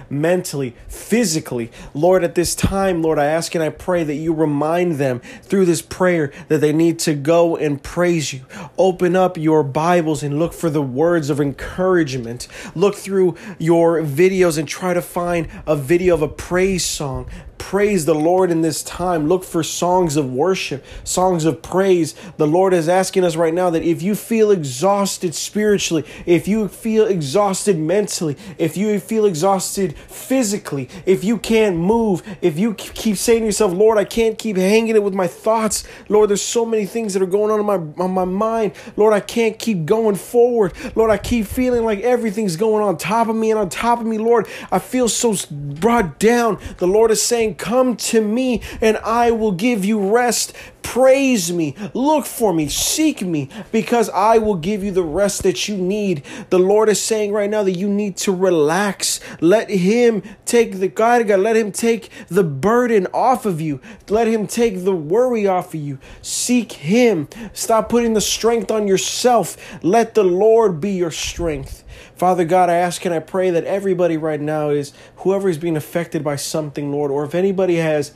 mentally 0.08 0.74
physically. 0.88 1.70
Lord 1.92 2.24
at 2.24 2.34
this 2.34 2.54
time 2.54 3.02
lord 3.02 3.18
i 3.18 3.26
ask 3.26 3.54
and 3.54 3.62
i 3.62 3.68
pray 3.68 4.04
that 4.04 4.14
you 4.14 4.32
remind 4.32 4.96
them 4.96 5.20
through 5.42 5.64
this 5.64 5.82
prayer 5.82 6.32
that 6.48 6.60
they 6.60 6.72
need 6.72 6.98
to 7.00 7.14
go 7.14 7.56
and 7.56 7.82
praise 7.82 8.32
you. 8.32 8.40
Open 8.78 9.16
up 9.16 9.36
your 9.36 9.62
bibles 9.62 10.22
and 10.22 10.38
look 10.38 10.52
for 10.52 10.70
the 10.70 10.82
words 10.82 11.30
of 11.30 11.40
encouragement. 11.40 12.48
Look 12.74 12.94
through 12.94 13.36
your 13.58 14.00
videos 14.02 14.58
and 14.58 14.68
try 14.68 14.94
to 14.94 15.02
find 15.02 15.48
a 15.66 15.76
video 15.76 16.14
of 16.14 16.22
a 16.22 16.28
praise 16.28 16.84
song 16.84 17.28
praise 17.64 18.04
the 18.04 18.14
Lord 18.14 18.50
in 18.50 18.60
this 18.60 18.82
time. 18.82 19.26
Look 19.26 19.42
for 19.42 19.62
songs 19.62 20.16
of 20.16 20.30
worship, 20.30 20.84
songs 21.02 21.46
of 21.46 21.62
praise. 21.62 22.14
The 22.36 22.46
Lord 22.46 22.74
is 22.74 22.90
asking 22.90 23.24
us 23.24 23.36
right 23.36 23.54
now 23.54 23.70
that 23.70 23.82
if 23.82 24.02
you 24.02 24.14
feel 24.14 24.50
exhausted 24.50 25.34
spiritually, 25.34 26.04
if 26.26 26.46
you 26.46 26.68
feel 26.68 27.06
exhausted 27.06 27.78
mentally, 27.78 28.36
if 28.58 28.76
you 28.76 29.00
feel 29.00 29.24
exhausted 29.24 29.96
physically, 29.96 30.90
if 31.06 31.24
you 31.24 31.38
can't 31.38 31.76
move, 31.76 32.22
if 32.42 32.58
you 32.58 32.74
keep 32.74 33.16
saying 33.16 33.40
to 33.40 33.46
yourself, 33.46 33.72
Lord, 33.72 33.96
I 33.96 34.04
can't 34.04 34.38
keep 34.38 34.58
hanging 34.58 34.94
it 34.94 35.02
with 35.02 35.14
my 35.14 35.26
thoughts. 35.26 35.84
Lord, 36.10 36.28
there's 36.28 36.42
so 36.42 36.66
many 36.66 36.84
things 36.84 37.14
that 37.14 37.22
are 37.22 37.26
going 37.26 37.50
on 37.50 37.60
in 37.60 37.66
my 37.66 38.04
on 38.04 38.10
my 38.10 38.26
mind. 38.26 38.72
Lord, 38.94 39.14
I 39.14 39.20
can't 39.20 39.58
keep 39.58 39.86
going 39.86 40.16
forward. 40.16 40.74
Lord, 40.94 41.10
I 41.10 41.16
keep 41.16 41.46
feeling 41.46 41.82
like 41.82 42.00
everything's 42.00 42.56
going 42.56 42.82
on 42.82 42.98
top 42.98 43.28
of 43.28 43.36
me 43.36 43.50
and 43.50 43.58
on 43.58 43.70
top 43.70 44.00
of 44.00 44.06
me. 44.06 44.18
Lord, 44.18 44.46
I 44.70 44.80
feel 44.80 45.08
so 45.08 45.34
brought 45.50 46.18
down. 46.18 46.58
The 46.76 46.86
Lord 46.86 47.10
is 47.10 47.22
saying, 47.22 47.53
Come 47.54 47.96
to 47.96 48.20
me 48.20 48.62
and 48.80 48.96
I 48.98 49.30
will 49.30 49.52
give 49.52 49.84
you 49.84 50.14
rest. 50.14 50.54
Praise 50.82 51.50
me, 51.50 51.74
look 51.94 52.26
for 52.26 52.52
me, 52.52 52.68
seek 52.68 53.22
me, 53.22 53.48
because 53.72 54.10
I 54.10 54.36
will 54.38 54.54
give 54.54 54.84
you 54.84 54.92
the 54.92 55.02
rest 55.02 55.42
that 55.42 55.66
you 55.66 55.76
need. 55.76 56.22
The 56.50 56.58
Lord 56.58 56.88
is 56.88 57.00
saying 57.00 57.32
right 57.32 57.48
now 57.48 57.62
that 57.62 57.72
you 57.72 57.88
need 57.88 58.16
to 58.18 58.32
relax. 58.32 59.18
Let 59.40 59.70
Him 59.70 60.22
take 60.44 60.78
the 60.78 60.88
God, 60.88 61.26
let 61.26 61.56
Him 61.56 61.72
take 61.72 62.10
the 62.28 62.44
burden 62.44 63.06
off 63.14 63.46
of 63.46 63.60
you. 63.60 63.80
Let 64.08 64.28
Him 64.28 64.46
take 64.46 64.84
the 64.84 64.94
worry 64.94 65.46
off 65.46 65.74
of 65.74 65.80
you. 65.80 65.98
Seek 66.22 66.72
Him. 66.72 67.28
Stop 67.54 67.88
putting 67.88 68.12
the 68.12 68.20
strength 68.20 68.70
on 68.70 68.86
yourself. 68.86 69.56
Let 69.82 70.14
the 70.14 70.24
Lord 70.24 70.80
be 70.80 70.92
your 70.92 71.10
strength. 71.10 71.83
Father 72.24 72.46
God, 72.46 72.70
I 72.70 72.76
ask 72.76 73.04
and 73.04 73.12
I 73.12 73.18
pray 73.18 73.50
that 73.50 73.64
everybody 73.64 74.16
right 74.16 74.40
now 74.40 74.70
is 74.70 74.94
whoever 75.16 75.46
is 75.46 75.58
being 75.58 75.76
affected 75.76 76.24
by 76.24 76.36
something, 76.36 76.90
Lord, 76.90 77.10
or 77.10 77.22
if 77.22 77.34
anybody 77.34 77.76
has 77.76 78.14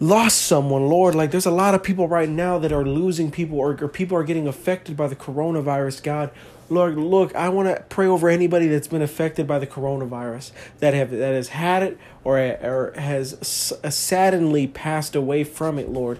lost 0.00 0.42
someone, 0.42 0.88
Lord. 0.88 1.14
Like 1.14 1.30
there's 1.30 1.46
a 1.46 1.52
lot 1.52 1.76
of 1.76 1.80
people 1.80 2.08
right 2.08 2.28
now 2.28 2.58
that 2.58 2.72
are 2.72 2.84
losing 2.84 3.30
people 3.30 3.60
or, 3.60 3.80
or 3.80 3.86
people 3.86 4.16
are 4.16 4.24
getting 4.24 4.48
affected 4.48 4.96
by 4.96 5.06
the 5.06 5.14
coronavirus, 5.14 6.02
God. 6.02 6.32
Lord, 6.68 6.96
look, 6.96 7.32
I 7.36 7.50
want 7.50 7.68
to 7.68 7.84
pray 7.88 8.06
over 8.06 8.28
anybody 8.28 8.66
that's 8.66 8.88
been 8.88 9.00
affected 9.00 9.46
by 9.46 9.60
the 9.60 9.66
coronavirus 9.66 10.50
that 10.80 10.94
have 10.94 11.12
that 11.12 11.32
has 11.32 11.50
had 11.50 11.84
it 11.84 11.98
or 12.24 12.36
or 12.36 12.94
has 12.96 13.38
saddenly 13.88 14.66
passed 14.66 15.14
away 15.14 15.44
from 15.44 15.78
it, 15.78 15.88
Lord. 15.88 16.18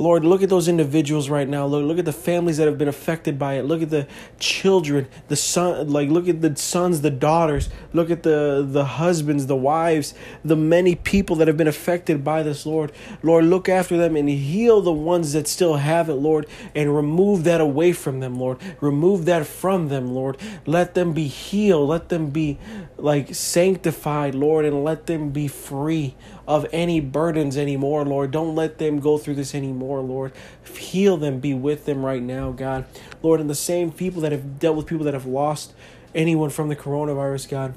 Lord, 0.00 0.24
look 0.24 0.42
at 0.42 0.48
those 0.48 0.66
individuals 0.66 1.28
right 1.28 1.46
now. 1.46 1.66
Look, 1.66 1.84
look 1.84 1.98
at 1.98 2.06
the 2.06 2.12
families 2.12 2.56
that 2.56 2.66
have 2.66 2.78
been 2.78 2.88
affected 2.88 3.38
by 3.38 3.54
it. 3.54 3.66
Look 3.66 3.82
at 3.82 3.90
the 3.90 4.08
children, 4.38 5.06
the 5.28 5.36
son, 5.36 5.90
like 5.90 6.08
look 6.08 6.26
at 6.26 6.40
the 6.40 6.56
sons, 6.56 7.02
the 7.02 7.10
daughters. 7.10 7.68
Look 7.92 8.10
at 8.10 8.22
the 8.22 8.66
the 8.66 8.86
husbands, 8.86 9.46
the 9.46 9.56
wives, 9.56 10.14
the 10.42 10.56
many 10.56 10.94
people 10.94 11.36
that 11.36 11.48
have 11.48 11.58
been 11.58 11.68
affected 11.68 12.24
by 12.24 12.42
this, 12.42 12.64
Lord. 12.64 12.92
Lord, 13.22 13.44
look 13.44 13.68
after 13.68 13.98
them 13.98 14.16
and 14.16 14.26
heal 14.30 14.80
the 14.80 14.90
ones 14.90 15.34
that 15.34 15.46
still 15.46 15.76
have 15.76 16.08
it, 16.08 16.14
Lord, 16.14 16.46
and 16.74 16.96
remove 16.96 17.44
that 17.44 17.60
away 17.60 17.92
from 17.92 18.20
them, 18.20 18.40
Lord. 18.40 18.56
Remove 18.80 19.26
that 19.26 19.46
from 19.46 19.88
them, 19.88 20.14
Lord. 20.14 20.38
Let 20.64 20.94
them 20.94 21.12
be 21.12 21.26
healed. 21.26 21.90
Let 21.90 22.08
them 22.08 22.30
be 22.30 22.58
like 22.96 23.34
sanctified, 23.34 24.34
Lord, 24.34 24.64
and 24.64 24.82
let 24.82 25.04
them 25.04 25.28
be 25.28 25.46
free 25.46 26.14
of 26.50 26.66
any 26.72 26.98
burdens 26.98 27.56
anymore, 27.56 28.04
Lord. 28.04 28.32
Don't 28.32 28.56
let 28.56 28.78
them 28.78 28.98
go 28.98 29.18
through 29.18 29.36
this 29.36 29.54
anymore, 29.54 30.00
Lord. 30.00 30.32
Heal 30.76 31.16
them, 31.16 31.38
be 31.38 31.54
with 31.54 31.84
them 31.84 32.04
right 32.04 32.20
now, 32.20 32.50
God. 32.50 32.86
Lord, 33.22 33.38
and 33.38 33.48
the 33.48 33.54
same 33.54 33.92
people 33.92 34.20
that 34.22 34.32
have 34.32 34.58
dealt 34.58 34.76
with 34.76 34.86
people 34.86 35.04
that 35.04 35.14
have 35.14 35.26
lost 35.26 35.72
anyone 36.12 36.50
from 36.50 36.68
the 36.68 36.74
coronavirus, 36.74 37.48
God. 37.48 37.74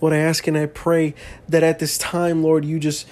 Lord, 0.00 0.14
I 0.14 0.18
ask 0.18 0.46
and 0.46 0.56
I 0.56 0.66
pray 0.66 1.12
that 1.48 1.64
at 1.64 1.80
this 1.80 1.98
time, 1.98 2.44
Lord, 2.44 2.64
you 2.64 2.78
just 2.78 3.04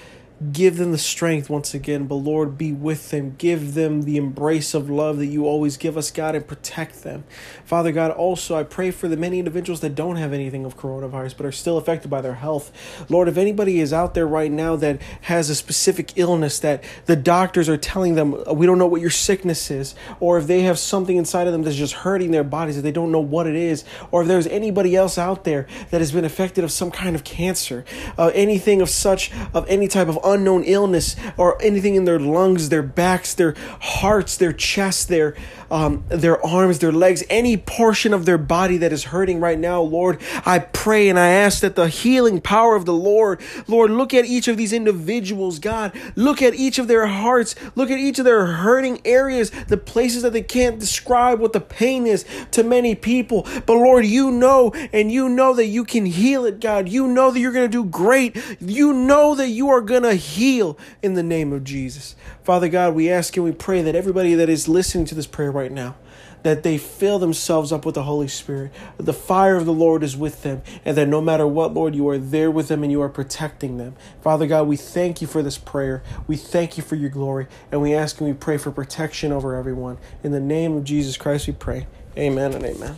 Give 0.52 0.76
them 0.76 0.92
the 0.92 0.98
strength 0.98 1.50
once 1.50 1.74
again, 1.74 2.06
but 2.06 2.14
Lord, 2.14 2.56
be 2.56 2.72
with 2.72 3.10
them. 3.10 3.34
Give 3.38 3.74
them 3.74 4.02
the 4.02 4.16
embrace 4.16 4.72
of 4.72 4.88
love 4.88 5.18
that 5.18 5.26
you 5.26 5.46
always 5.46 5.76
give 5.76 5.96
us, 5.96 6.12
God, 6.12 6.36
and 6.36 6.46
protect 6.46 7.02
them. 7.02 7.24
Father 7.64 7.90
God, 7.90 8.12
also, 8.12 8.54
I 8.54 8.62
pray 8.62 8.92
for 8.92 9.08
the 9.08 9.16
many 9.16 9.40
individuals 9.40 9.80
that 9.80 9.96
don't 9.96 10.14
have 10.14 10.32
anything 10.32 10.64
of 10.64 10.76
coronavirus 10.76 11.36
but 11.36 11.46
are 11.46 11.50
still 11.50 11.76
affected 11.76 12.08
by 12.08 12.20
their 12.20 12.34
health. 12.34 12.70
Lord, 13.08 13.26
if 13.26 13.36
anybody 13.36 13.80
is 13.80 13.92
out 13.92 14.14
there 14.14 14.28
right 14.28 14.52
now 14.52 14.76
that 14.76 15.02
has 15.22 15.50
a 15.50 15.56
specific 15.56 16.12
illness 16.16 16.60
that 16.60 16.84
the 17.06 17.16
doctors 17.16 17.68
are 17.68 17.76
telling 17.76 18.14
them, 18.14 18.40
we 18.54 18.64
don't 18.64 18.78
know 18.78 18.86
what 18.86 19.00
your 19.00 19.10
sickness 19.10 19.72
is, 19.72 19.96
or 20.20 20.38
if 20.38 20.46
they 20.46 20.60
have 20.60 20.78
something 20.78 21.16
inside 21.16 21.48
of 21.48 21.52
them 21.52 21.64
that's 21.64 21.74
just 21.74 21.94
hurting 21.94 22.30
their 22.30 22.44
bodies 22.44 22.76
that 22.76 22.82
they 22.82 22.92
don't 22.92 23.10
know 23.10 23.18
what 23.18 23.48
it 23.48 23.56
is, 23.56 23.84
or 24.12 24.22
if 24.22 24.28
there's 24.28 24.46
anybody 24.46 24.94
else 24.94 25.18
out 25.18 25.42
there 25.42 25.66
that 25.90 26.00
has 26.00 26.12
been 26.12 26.24
affected 26.24 26.62
of 26.62 26.70
some 26.70 26.92
kind 26.92 27.16
of 27.16 27.24
cancer, 27.24 27.84
uh, 28.16 28.30
anything 28.34 28.80
of 28.80 28.88
such, 28.88 29.32
of 29.52 29.66
any 29.68 29.88
type 29.88 30.06
of 30.06 30.16
unknown 30.28 30.64
illness 30.64 31.16
or 31.36 31.60
anything 31.62 31.94
in 31.94 32.04
their 32.04 32.20
lungs, 32.20 32.68
their 32.68 32.82
backs, 32.82 33.34
their 33.34 33.54
hearts, 33.80 34.36
their 34.36 34.52
chests, 34.52 35.04
their 35.04 35.34
um, 35.70 36.04
their 36.08 36.44
arms, 36.44 36.78
their 36.78 36.92
legs, 36.92 37.22
any 37.28 37.56
portion 37.56 38.14
of 38.14 38.24
their 38.24 38.38
body 38.38 38.78
that 38.78 38.92
is 38.92 39.04
hurting 39.04 39.40
right 39.40 39.58
now, 39.58 39.80
Lord, 39.80 40.20
I 40.44 40.60
pray 40.60 41.08
and 41.08 41.18
I 41.18 41.28
ask 41.28 41.60
that 41.60 41.76
the 41.76 41.88
healing 41.88 42.40
power 42.40 42.74
of 42.74 42.86
the 42.86 42.94
Lord, 42.94 43.40
Lord, 43.66 43.90
look 43.90 44.14
at 44.14 44.24
each 44.24 44.48
of 44.48 44.56
these 44.56 44.72
individuals, 44.72 45.58
God, 45.58 45.92
look 46.16 46.42
at 46.42 46.54
each 46.54 46.78
of 46.78 46.88
their 46.88 47.06
hearts, 47.06 47.54
look 47.74 47.90
at 47.90 47.98
each 47.98 48.18
of 48.18 48.24
their 48.24 48.46
hurting 48.46 49.00
areas, 49.04 49.50
the 49.68 49.76
places 49.76 50.22
that 50.22 50.32
they 50.32 50.42
can't 50.42 50.78
describe 50.78 51.38
what 51.38 51.52
the 51.52 51.60
pain 51.60 52.06
is 52.06 52.24
to 52.52 52.62
many 52.62 52.94
people. 52.94 53.46
But 53.66 53.74
Lord, 53.74 54.06
you 54.06 54.30
know, 54.30 54.72
and 54.92 55.12
you 55.12 55.28
know 55.28 55.54
that 55.54 55.66
you 55.66 55.84
can 55.84 56.06
heal 56.06 56.44
it, 56.44 56.60
God. 56.60 56.88
You 56.88 57.06
know 57.06 57.30
that 57.30 57.40
you're 57.40 57.52
going 57.52 57.70
to 57.70 57.84
do 57.84 57.84
great. 57.84 58.36
You 58.60 58.92
know 58.92 59.34
that 59.34 59.48
you 59.48 59.68
are 59.68 59.80
going 59.80 60.02
to 60.02 60.14
heal 60.18 60.78
in 61.02 61.14
the 61.14 61.22
name 61.22 61.52
of 61.52 61.64
Jesus. 61.64 62.14
Father 62.44 62.68
God, 62.68 62.94
we 62.94 63.10
ask 63.10 63.36
and 63.36 63.44
we 63.44 63.52
pray 63.52 63.80
that 63.82 63.94
everybody 63.94 64.34
that 64.34 64.48
is 64.48 64.68
listening 64.68 65.06
to 65.06 65.14
this 65.14 65.26
prayer 65.26 65.50
right 65.50 65.72
now, 65.72 65.96
that 66.42 66.62
they 66.62 66.78
fill 66.78 67.18
themselves 67.18 67.72
up 67.72 67.84
with 67.84 67.94
the 67.94 68.02
Holy 68.02 68.28
Spirit. 68.28 68.72
The 68.96 69.12
fire 69.12 69.56
of 69.56 69.66
the 69.66 69.72
Lord 69.72 70.02
is 70.02 70.16
with 70.16 70.42
them, 70.42 70.62
and 70.84 70.96
that 70.96 71.08
no 71.08 71.20
matter 71.20 71.46
what, 71.46 71.74
Lord, 71.74 71.94
you 71.94 72.08
are 72.08 72.18
there 72.18 72.50
with 72.50 72.68
them 72.68 72.82
and 72.82 72.92
you 72.92 73.02
are 73.02 73.08
protecting 73.08 73.78
them. 73.78 73.96
Father 74.20 74.46
God, 74.46 74.68
we 74.68 74.76
thank 74.76 75.20
you 75.20 75.26
for 75.26 75.42
this 75.42 75.58
prayer. 75.58 76.02
We 76.26 76.36
thank 76.36 76.76
you 76.76 76.82
for 76.82 76.96
your 76.96 77.10
glory, 77.10 77.46
and 77.72 77.80
we 77.80 77.94
ask 77.94 78.20
and 78.20 78.28
we 78.28 78.34
pray 78.34 78.58
for 78.58 78.70
protection 78.70 79.32
over 79.32 79.56
everyone. 79.56 79.98
In 80.22 80.32
the 80.32 80.40
name 80.40 80.76
of 80.76 80.84
Jesus 80.84 81.16
Christ, 81.16 81.46
we 81.46 81.54
pray. 81.54 81.86
Amen 82.16 82.52
and 82.52 82.64
amen. 82.64 82.96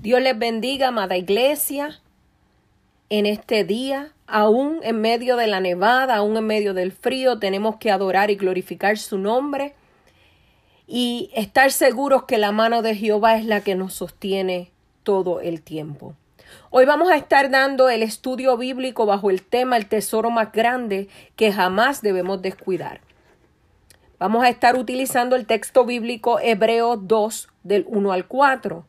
Dios 0.00 0.22
les 0.22 0.34
bendiga, 0.34 0.88
amada 0.88 1.16
iglesia, 1.16 1.96
en 3.08 3.26
este 3.26 3.64
día. 3.64 4.12
Aún 4.26 4.80
en 4.82 5.00
medio 5.00 5.36
de 5.36 5.46
la 5.46 5.60
nevada, 5.60 6.16
aún 6.16 6.36
en 6.36 6.46
medio 6.46 6.74
del 6.74 6.92
frío, 6.92 7.38
tenemos 7.38 7.76
que 7.76 7.90
adorar 7.90 8.30
y 8.30 8.36
glorificar 8.36 8.98
su 8.98 9.18
nombre 9.18 9.74
y 10.86 11.30
estar 11.34 11.72
seguros 11.72 12.24
que 12.24 12.38
la 12.38 12.52
mano 12.52 12.82
de 12.82 12.94
Jehová 12.94 13.36
es 13.36 13.44
la 13.44 13.60
que 13.60 13.74
nos 13.74 13.94
sostiene 13.94 14.70
todo 15.02 15.40
el 15.40 15.62
tiempo. 15.62 16.14
Hoy 16.70 16.84
vamos 16.84 17.10
a 17.10 17.16
estar 17.16 17.50
dando 17.50 17.88
el 17.88 18.02
estudio 18.02 18.56
bíblico 18.56 19.06
bajo 19.06 19.30
el 19.30 19.42
tema 19.42 19.76
el 19.76 19.86
tesoro 19.86 20.30
más 20.30 20.52
grande 20.52 21.08
que 21.36 21.52
jamás 21.52 22.02
debemos 22.02 22.42
descuidar. 22.42 23.00
Vamos 24.18 24.44
a 24.44 24.48
estar 24.48 24.76
utilizando 24.76 25.36
el 25.36 25.46
texto 25.46 25.84
bíblico 25.84 26.40
Hebreos 26.40 27.06
2 27.06 27.48
del 27.62 27.84
1 27.88 28.12
al 28.12 28.26
4. 28.26 28.86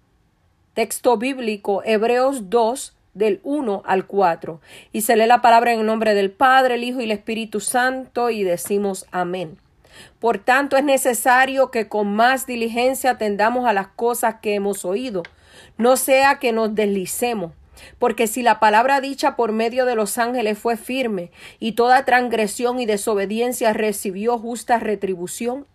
Texto 0.73 1.17
bíblico 1.17 1.81
Hebreos 1.83 2.49
2 2.49 2.96
del 3.17 3.39
1 3.43 3.83
al 3.85 4.05
4. 4.05 4.61
Y 4.91 5.01
se 5.01 5.15
lee 5.15 5.27
la 5.27 5.41
palabra 5.41 5.73
en 5.73 5.81
el 5.81 5.85
nombre 5.85 6.13
del 6.13 6.31
Padre, 6.31 6.75
el 6.75 6.83
Hijo 6.83 7.01
y 7.01 7.05
el 7.05 7.11
Espíritu 7.11 7.59
Santo 7.59 8.29
y 8.29 8.43
decimos 8.43 9.05
amén. 9.11 9.57
Por 10.19 10.37
tanto, 10.37 10.77
es 10.77 10.83
necesario 10.83 11.71
que 11.71 11.87
con 11.87 12.13
más 12.13 12.45
diligencia 12.45 13.11
atendamos 13.11 13.65
a 13.65 13.73
las 13.73 13.87
cosas 13.87 14.35
que 14.41 14.55
hemos 14.55 14.85
oído, 14.85 15.23
no 15.77 15.97
sea 15.97 16.39
que 16.39 16.51
nos 16.51 16.75
deslicemos. 16.75 17.51
Porque 17.99 18.27
si 18.27 18.41
la 18.41 18.59
palabra 18.59 19.01
dicha 19.01 19.35
por 19.35 19.51
medio 19.51 19.85
de 19.85 19.95
los 19.95 20.17
ángeles 20.17 20.57
fue 20.57 20.77
firme, 20.77 21.31
y 21.59 21.73
toda 21.73 22.05
transgresión 22.05 22.79
y 22.79 22.85
desobediencia 22.85 23.73
recibió 23.73 24.37
justa 24.39 24.79
retribución, 24.79 25.65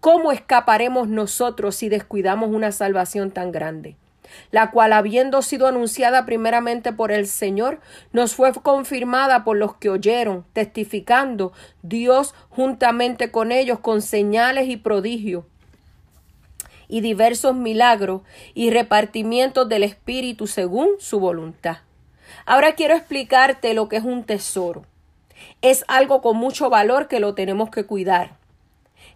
¿cómo 0.00 0.32
escaparemos 0.32 1.08
nosotros 1.08 1.74
si 1.74 1.88
descuidamos 1.88 2.50
una 2.50 2.70
salvación 2.72 3.30
tan 3.30 3.50
grande? 3.50 3.96
La 4.50 4.70
cual 4.70 4.92
habiendo 4.92 5.42
sido 5.42 5.66
anunciada 5.66 6.24
primeramente 6.26 6.92
por 6.92 7.12
el 7.12 7.26
Señor, 7.26 7.80
nos 8.12 8.34
fue 8.34 8.52
confirmada 8.52 9.44
por 9.44 9.56
los 9.56 9.76
que 9.76 9.90
oyeron, 9.90 10.44
testificando 10.52 11.52
Dios 11.82 12.34
juntamente 12.48 13.30
con 13.30 13.52
ellos 13.52 13.80
con 13.80 14.02
señales 14.02 14.68
y 14.68 14.76
prodigios 14.76 15.44
y 16.90 17.00
diversos 17.00 17.54
milagros 17.54 18.22
y 18.52 18.70
repartimientos 18.70 19.68
del 19.68 19.84
Espíritu 19.84 20.46
según 20.46 20.88
su 20.98 21.20
voluntad. 21.20 21.78
Ahora 22.46 22.74
quiero 22.74 22.94
explicarte 22.94 23.74
lo 23.74 23.88
que 23.88 23.96
es 23.96 24.04
un 24.04 24.24
tesoro. 24.24 24.84
Es 25.62 25.84
algo 25.88 26.20
con 26.20 26.36
mucho 26.36 26.68
valor 26.68 27.06
que 27.06 27.20
lo 27.20 27.34
tenemos 27.34 27.70
que 27.70 27.86
cuidar. 27.86 28.36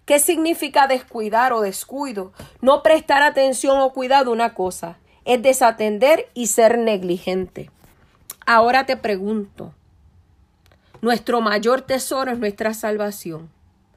¿Qué 0.05 0.19
significa 0.19 0.87
descuidar 0.87 1.53
o 1.53 1.61
descuido? 1.61 2.33
No 2.61 2.83
prestar 2.83 3.23
atención 3.23 3.79
o 3.81 3.93
cuidado 3.93 4.31
una 4.31 4.55
cosa 4.55 4.99
es 5.25 5.43
desatender 5.43 6.29
y 6.35 6.49
ser 6.49 6.79
negligente. 6.79 7.71
Ahora 8.47 8.87
te 8.87 8.97
pregunto, 8.97 9.73
Nuestro 11.05 11.43
mayor 11.43 11.83
tesoro 11.83 12.33
es 12.33 12.39
nuestra 12.39 12.73
salvación. 12.73 13.51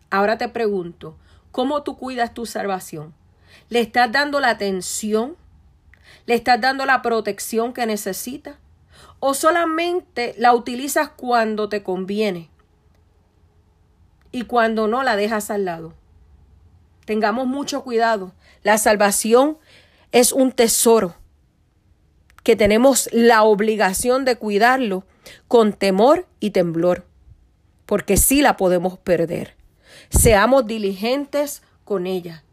Ahora 0.10 0.38
te 0.38 0.50
pregunto, 0.50 1.16
¿cómo 1.54 1.82
tú 1.82 1.96
cuidas 1.96 2.34
tu 2.34 2.46
salvación? 2.46 3.14
¿Le 3.70 3.80
estás 3.80 4.12
dando 4.12 4.42
la 4.42 4.50
atención? 4.50 5.38
¿Le 6.26 6.36
estás 6.36 6.60
dando 6.60 6.86
la 6.86 7.02
protección 7.02 7.72
que 7.72 7.86
necesita? 7.86 8.60
¿O 9.22 9.34
solamente 9.34 10.36
la 10.38 10.54
utilizas 10.54 11.08
cuando 11.08 11.70
te 11.70 11.82
conviene? 11.82 12.50
Y 14.34 14.42
cuando 14.42 14.90
no, 14.90 15.02
la 15.02 15.16
dejas 15.16 15.50
al 15.50 15.64
lado. 15.64 15.94
Tengamos 17.06 17.48
mucho 17.48 17.86
cuidado. 17.86 18.34
La 18.64 18.78
salvación 18.78 19.58
es 20.12 20.32
un 20.32 20.52
tesoro 20.52 21.16
que 22.44 22.56
tenemos 22.56 23.10
la 23.12 23.44
obligación 23.44 24.24
de 24.24 24.38
cuidarlo 24.38 25.04
con 25.48 25.74
temor 25.74 26.28
y 26.40 26.52
temblor, 26.52 27.06
porque 27.86 28.16
sí 28.16 28.42
la 28.42 28.56
podemos 28.56 28.98
perder. 28.98 29.56
Seamos 30.10 30.66
diligentes 30.66 31.62
con 31.84 32.08
ella. 32.08 32.44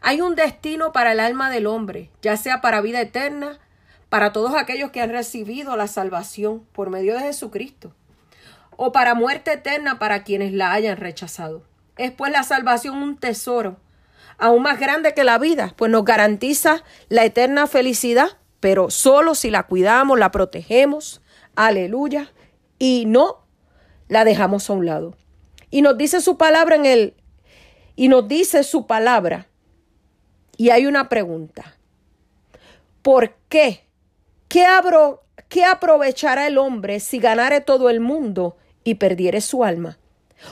Hay 0.00 0.20
un 0.20 0.36
destino 0.36 0.92
para 0.92 1.12
el 1.12 1.20
alma 1.20 1.50
del 1.50 1.66
hombre, 1.66 2.10
ya 2.22 2.36
sea 2.36 2.60
para 2.60 2.80
vida 2.80 3.00
eterna, 3.00 3.58
para 4.08 4.32
todos 4.32 4.54
aquellos 4.54 4.90
que 4.90 5.00
han 5.00 5.10
recibido 5.10 5.76
la 5.76 5.88
salvación 5.88 6.64
por 6.72 6.90
medio 6.90 7.14
de 7.14 7.22
Jesucristo, 7.22 7.92
o 8.76 8.92
para 8.92 9.14
muerte 9.14 9.54
eterna 9.54 9.98
para 9.98 10.22
quienes 10.22 10.52
la 10.52 10.72
hayan 10.72 10.96
rechazado. 10.96 11.64
Es 11.96 12.12
pues 12.12 12.30
la 12.30 12.44
salvación 12.44 13.02
un 13.02 13.16
tesoro, 13.16 13.78
aún 14.38 14.62
más 14.62 14.80
grande 14.80 15.14
que 15.14 15.24
la 15.24 15.38
vida, 15.38 15.74
pues 15.76 15.90
nos 15.90 16.04
garantiza 16.04 16.82
la 17.08 17.24
eterna 17.24 17.66
felicidad, 17.66 18.38
pero 18.60 18.90
solo 18.90 19.34
si 19.34 19.50
la 19.50 19.64
cuidamos, 19.64 20.18
la 20.18 20.30
protegemos, 20.30 21.20
aleluya, 21.54 22.32
y 22.78 23.04
no 23.06 23.44
la 24.08 24.24
dejamos 24.24 24.70
a 24.70 24.72
un 24.72 24.86
lado. 24.86 25.16
Y 25.70 25.82
nos 25.82 25.98
dice 25.98 26.20
su 26.20 26.38
palabra 26.38 26.76
en 26.76 26.86
el, 26.86 27.14
y 27.96 28.08
nos 28.08 28.26
dice 28.28 28.62
su 28.62 28.86
palabra, 28.86 29.48
y 30.56 30.70
hay 30.70 30.86
una 30.86 31.08
pregunta. 31.08 31.76
¿Por 33.02 33.34
qué? 33.48 33.86
¿Qué, 34.48 34.64
abro, 34.64 35.24
¿Qué 35.48 35.64
aprovechará 35.64 36.46
el 36.46 36.58
hombre 36.58 37.00
si 37.00 37.18
ganare 37.18 37.60
todo 37.60 37.90
el 37.90 38.00
mundo 38.00 38.56
y 38.84 38.96
perdiere 38.96 39.40
su 39.40 39.64
alma? 39.64 39.98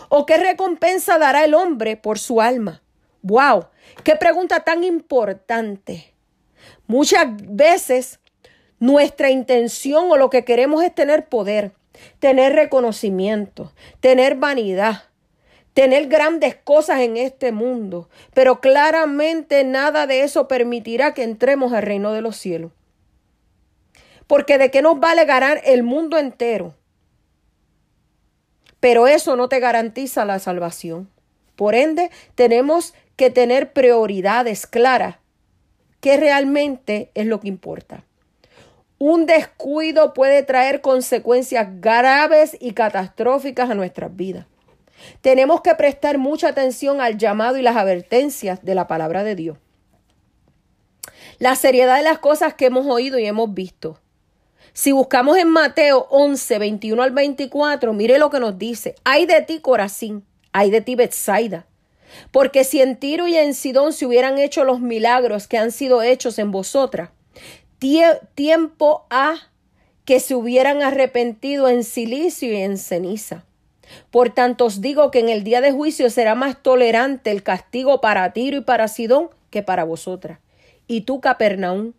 ¿O 0.08 0.26
qué 0.26 0.36
recompensa 0.38 1.18
dará 1.18 1.44
el 1.44 1.54
hombre 1.54 1.96
por 1.96 2.18
su 2.18 2.40
alma? 2.40 2.82
¡Wow! 3.22 3.66
¡Qué 4.04 4.16
pregunta 4.16 4.60
tan 4.60 4.84
importante! 4.84 6.14
Muchas 6.86 7.26
veces 7.38 8.20
nuestra 8.78 9.30
intención 9.30 10.10
o 10.10 10.16
lo 10.16 10.30
que 10.30 10.44
queremos 10.44 10.82
es 10.82 10.94
tener 10.94 11.28
poder, 11.28 11.72
tener 12.18 12.54
reconocimiento, 12.54 13.72
tener 14.00 14.36
vanidad, 14.36 15.04
tener 15.72 16.08
grandes 16.08 16.54
cosas 16.56 17.00
en 17.00 17.16
este 17.16 17.52
mundo, 17.52 18.08
pero 18.34 18.60
claramente 18.60 19.64
nada 19.64 20.06
de 20.06 20.22
eso 20.22 20.48
permitirá 20.48 21.14
que 21.14 21.22
entremos 21.22 21.72
al 21.72 21.82
reino 21.82 22.12
de 22.12 22.22
los 22.22 22.36
cielos. 22.36 22.72
Porque 24.26 24.58
de 24.58 24.70
qué 24.70 24.82
nos 24.82 24.98
vale 24.98 25.24
ganar 25.24 25.60
el 25.64 25.82
mundo 25.82 26.18
entero, 26.18 26.74
pero 28.80 29.06
eso 29.06 29.36
no 29.36 29.48
te 29.48 29.60
garantiza 29.60 30.24
la 30.24 30.38
salvación. 30.38 31.10
Por 31.56 31.74
ende, 31.74 32.10
tenemos 32.34 32.94
que 33.16 33.30
tener 33.30 33.72
prioridades 33.72 34.66
claras, 34.66 35.16
que 36.00 36.16
realmente 36.16 37.10
es 37.14 37.26
lo 37.26 37.40
que 37.40 37.48
importa. 37.48 38.04
Un 38.98 39.26
descuido 39.26 40.14
puede 40.14 40.42
traer 40.42 40.80
consecuencias 40.80 41.68
graves 41.80 42.56
y 42.60 42.72
catastróficas 42.72 43.68
a 43.68 43.74
nuestras 43.74 44.14
vidas. 44.14 44.46
Tenemos 45.20 45.60
que 45.60 45.74
prestar 45.74 46.16
mucha 46.18 46.48
atención 46.48 47.00
al 47.00 47.18
llamado 47.18 47.58
y 47.58 47.62
las 47.62 47.76
advertencias 47.76 48.64
de 48.64 48.74
la 48.74 48.86
palabra 48.86 49.24
de 49.24 49.34
Dios. 49.34 49.58
La 51.38 51.54
seriedad 51.54 51.98
de 51.98 52.02
las 52.02 52.18
cosas 52.18 52.54
que 52.54 52.66
hemos 52.66 52.86
oído 52.86 53.18
y 53.18 53.26
hemos 53.26 53.52
visto. 53.52 54.00
Si 54.72 54.92
buscamos 54.92 55.36
en 55.36 55.48
Mateo 55.48 56.06
11, 56.10 56.58
21 56.58 57.02
al 57.02 57.10
24, 57.10 57.92
mire 57.92 58.18
lo 58.18 58.30
que 58.30 58.40
nos 58.40 58.58
dice. 58.58 58.94
Hay 59.04 59.26
de 59.26 59.42
ti, 59.42 59.60
Corazín, 59.60 60.24
hay 60.52 60.70
de 60.70 60.80
ti, 60.80 60.94
Bethsaida. 60.94 61.66
Porque 62.30 62.64
si 62.64 62.80
en 62.80 62.96
Tiro 62.96 63.28
y 63.28 63.36
en 63.36 63.54
Sidón 63.54 63.92
se 63.92 64.06
hubieran 64.06 64.38
hecho 64.38 64.64
los 64.64 64.80
milagros 64.80 65.48
que 65.48 65.58
han 65.58 65.72
sido 65.72 66.02
hechos 66.02 66.38
en 66.38 66.50
vosotras, 66.50 67.10
tiempo 68.34 69.06
ha 69.10 69.36
que 70.04 70.20
se 70.20 70.34
hubieran 70.34 70.82
arrepentido 70.82 71.68
en 71.68 71.84
silicio 71.84 72.52
y 72.52 72.56
en 72.56 72.78
ceniza. 72.78 73.44
Por 74.10 74.30
tanto 74.30 74.64
os 74.64 74.80
digo 74.80 75.10
que 75.10 75.20
en 75.20 75.28
el 75.28 75.44
día 75.44 75.60
de 75.60 75.72
juicio 75.72 76.10
será 76.10 76.34
más 76.34 76.62
tolerante 76.62 77.30
el 77.30 77.42
castigo 77.42 78.00
para 78.00 78.32
Tiro 78.32 78.58
y 78.58 78.60
para 78.62 78.88
Sidón 78.88 79.30
que 79.50 79.62
para 79.62 79.84
vosotras. 79.84 80.38
Y 80.86 81.02
tú, 81.02 81.20
Capernaum, 81.20 81.92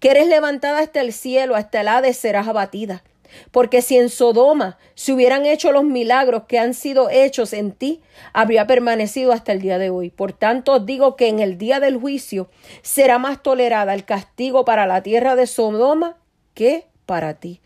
que 0.00 0.10
eres 0.10 0.26
levantada 0.26 0.80
hasta 0.80 1.00
el 1.00 1.12
cielo, 1.12 1.54
hasta 1.54 1.80
el 1.80 1.88
Hades 1.88 2.16
serás 2.16 2.48
abatida. 2.48 3.02
Porque 3.50 3.82
si 3.82 3.96
en 3.96 4.08
Sodoma 4.08 4.78
se 4.94 5.12
hubieran 5.12 5.46
hecho 5.46 5.72
los 5.72 5.84
milagros 5.84 6.44
que 6.44 6.58
han 6.58 6.74
sido 6.74 7.10
hechos 7.10 7.52
en 7.52 7.72
ti, 7.72 8.02
habría 8.32 8.66
permanecido 8.66 9.32
hasta 9.32 9.52
el 9.52 9.60
día 9.60 9.78
de 9.78 9.90
hoy. 9.90 10.10
Por 10.10 10.32
tanto 10.32 10.74
os 10.74 10.86
digo 10.86 11.16
que 11.16 11.28
en 11.28 11.40
el 11.40 11.58
día 11.58 11.80
del 11.80 11.96
juicio 11.96 12.48
será 12.82 13.18
más 13.18 13.42
tolerada 13.42 13.94
el 13.94 14.04
castigo 14.04 14.64
para 14.64 14.86
la 14.86 15.02
tierra 15.02 15.36
de 15.36 15.46
Sodoma 15.46 16.16
que 16.54 16.86
para 17.06 17.34
ti. 17.34 17.60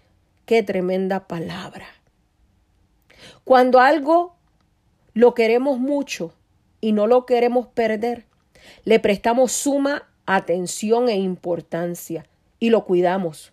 Qué 0.46 0.62
tremenda 0.62 1.26
palabra. 1.26 1.86
Cuando 3.44 3.80
algo 3.80 4.34
lo 5.14 5.34
queremos 5.34 5.78
mucho 5.78 6.32
y 6.80 6.92
no 6.92 7.06
lo 7.06 7.26
queremos 7.26 7.66
perder, 7.66 8.24
le 8.84 9.00
prestamos 9.00 9.52
suma 9.52 10.08
atención 10.26 11.08
e 11.08 11.16
importancia 11.16 12.26
y 12.58 12.70
lo 12.70 12.84
cuidamos. 12.84 13.52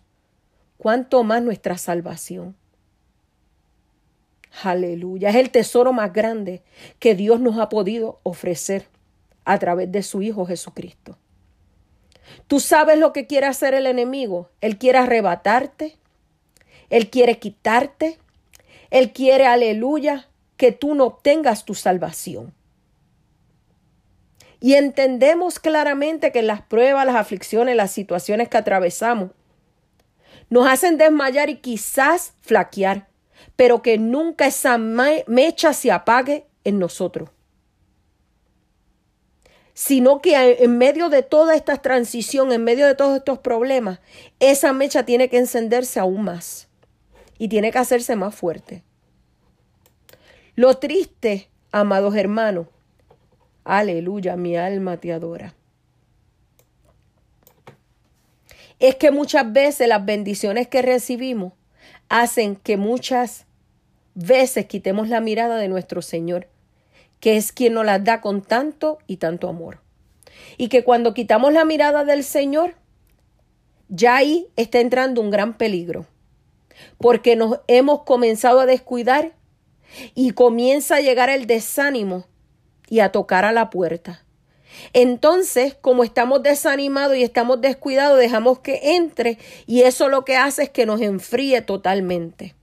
Cuanto 0.78 1.22
más 1.24 1.42
nuestra 1.42 1.78
salvación. 1.78 2.56
Aleluya. 4.62 5.30
Es 5.30 5.36
el 5.36 5.50
tesoro 5.50 5.92
más 5.92 6.12
grande 6.12 6.62
que 6.98 7.14
Dios 7.14 7.40
nos 7.40 7.58
ha 7.58 7.68
podido 7.68 8.20
ofrecer 8.22 8.86
a 9.44 9.58
través 9.58 9.90
de 9.92 10.02
su 10.02 10.22
Hijo 10.22 10.46
Jesucristo. 10.46 11.18
Tú 12.46 12.60
sabes 12.60 12.98
lo 12.98 13.12
que 13.12 13.26
quiere 13.26 13.46
hacer 13.46 13.74
el 13.74 13.86
enemigo. 13.86 14.50
Él 14.60 14.78
quiere 14.78 14.98
arrebatarte. 14.98 15.96
Él 16.90 17.10
quiere 17.10 17.38
quitarte. 17.38 18.18
Él 18.90 19.12
quiere, 19.12 19.46
aleluya, 19.46 20.28
que 20.56 20.72
tú 20.72 20.94
no 20.94 21.04
obtengas 21.04 21.64
tu 21.64 21.74
salvación. 21.74 22.54
Y 24.60 24.74
entendemos 24.74 25.58
claramente 25.58 26.32
que 26.32 26.42
las 26.42 26.62
pruebas, 26.62 27.06
las 27.06 27.16
aflicciones, 27.16 27.76
las 27.76 27.90
situaciones 27.90 28.48
que 28.48 28.56
atravesamos 28.56 29.30
nos 30.48 30.66
hacen 30.68 30.96
desmayar 30.96 31.50
y 31.50 31.56
quizás 31.56 32.34
flaquear, 32.40 33.08
pero 33.56 33.82
que 33.82 33.98
nunca 33.98 34.46
esa 34.46 34.78
mecha 34.78 35.72
se 35.72 35.90
apague 35.90 36.46
en 36.64 36.78
nosotros. 36.78 37.30
Sino 39.74 40.22
que 40.22 40.58
en 40.60 40.78
medio 40.78 41.10
de 41.10 41.22
toda 41.22 41.54
esta 41.54 41.76
transición, 41.76 42.52
en 42.52 42.64
medio 42.64 42.86
de 42.86 42.94
todos 42.94 43.18
estos 43.18 43.38
problemas, 43.38 44.00
esa 44.40 44.72
mecha 44.72 45.04
tiene 45.04 45.28
que 45.28 45.38
encenderse 45.38 46.00
aún 46.00 46.22
más 46.22 46.68
y 47.38 47.48
tiene 47.48 47.70
que 47.70 47.78
hacerse 47.78 48.16
más 48.16 48.34
fuerte. 48.34 48.84
Lo 50.54 50.78
triste, 50.78 51.50
amados 51.72 52.14
hermanos, 52.16 52.68
aleluya, 53.64 54.36
mi 54.36 54.56
alma 54.56 54.96
te 54.96 55.12
adora. 55.12 55.54
Es 58.78 58.96
que 58.96 59.10
muchas 59.10 59.52
veces 59.52 59.88
las 59.88 60.04
bendiciones 60.04 60.68
que 60.68 60.82
recibimos 60.82 61.52
hacen 62.08 62.56
que 62.56 62.76
muchas 62.76 63.46
veces 64.14 64.66
quitemos 64.66 65.08
la 65.08 65.20
mirada 65.20 65.56
de 65.56 65.68
nuestro 65.68 66.02
Señor, 66.02 66.48
que 67.20 67.36
es 67.36 67.52
quien 67.52 67.74
nos 67.74 67.86
las 67.86 68.04
da 68.04 68.20
con 68.20 68.42
tanto 68.42 68.98
y 69.06 69.16
tanto 69.16 69.48
amor. 69.48 69.80
Y 70.58 70.68
que 70.68 70.84
cuando 70.84 71.14
quitamos 71.14 71.52
la 71.52 71.64
mirada 71.64 72.04
del 72.04 72.22
Señor, 72.22 72.74
ya 73.88 74.16
ahí 74.16 74.48
está 74.56 74.80
entrando 74.80 75.20
un 75.20 75.30
gran 75.30 75.56
peligro 75.56 76.06
porque 76.98 77.36
nos 77.36 77.60
hemos 77.68 78.02
comenzado 78.02 78.60
a 78.60 78.66
descuidar 78.66 79.32
y 80.14 80.32
comienza 80.32 80.96
a 80.96 81.00
llegar 81.00 81.30
el 81.30 81.46
desánimo 81.46 82.26
y 82.88 83.00
a 83.00 83.12
tocar 83.12 83.44
a 83.44 83.52
la 83.52 83.70
puerta. 83.70 84.24
Entonces, 84.92 85.76
como 85.80 86.04
estamos 86.04 86.42
desanimados 86.42 87.16
y 87.16 87.22
estamos 87.22 87.60
descuidados, 87.60 88.18
dejamos 88.18 88.60
que 88.60 88.96
entre 88.96 89.38
y 89.66 89.82
eso 89.82 90.08
lo 90.08 90.24
que 90.24 90.36
hace 90.36 90.64
es 90.64 90.70
que 90.70 90.86
nos 90.86 91.00
enfríe 91.00 91.62
totalmente. 91.62 92.54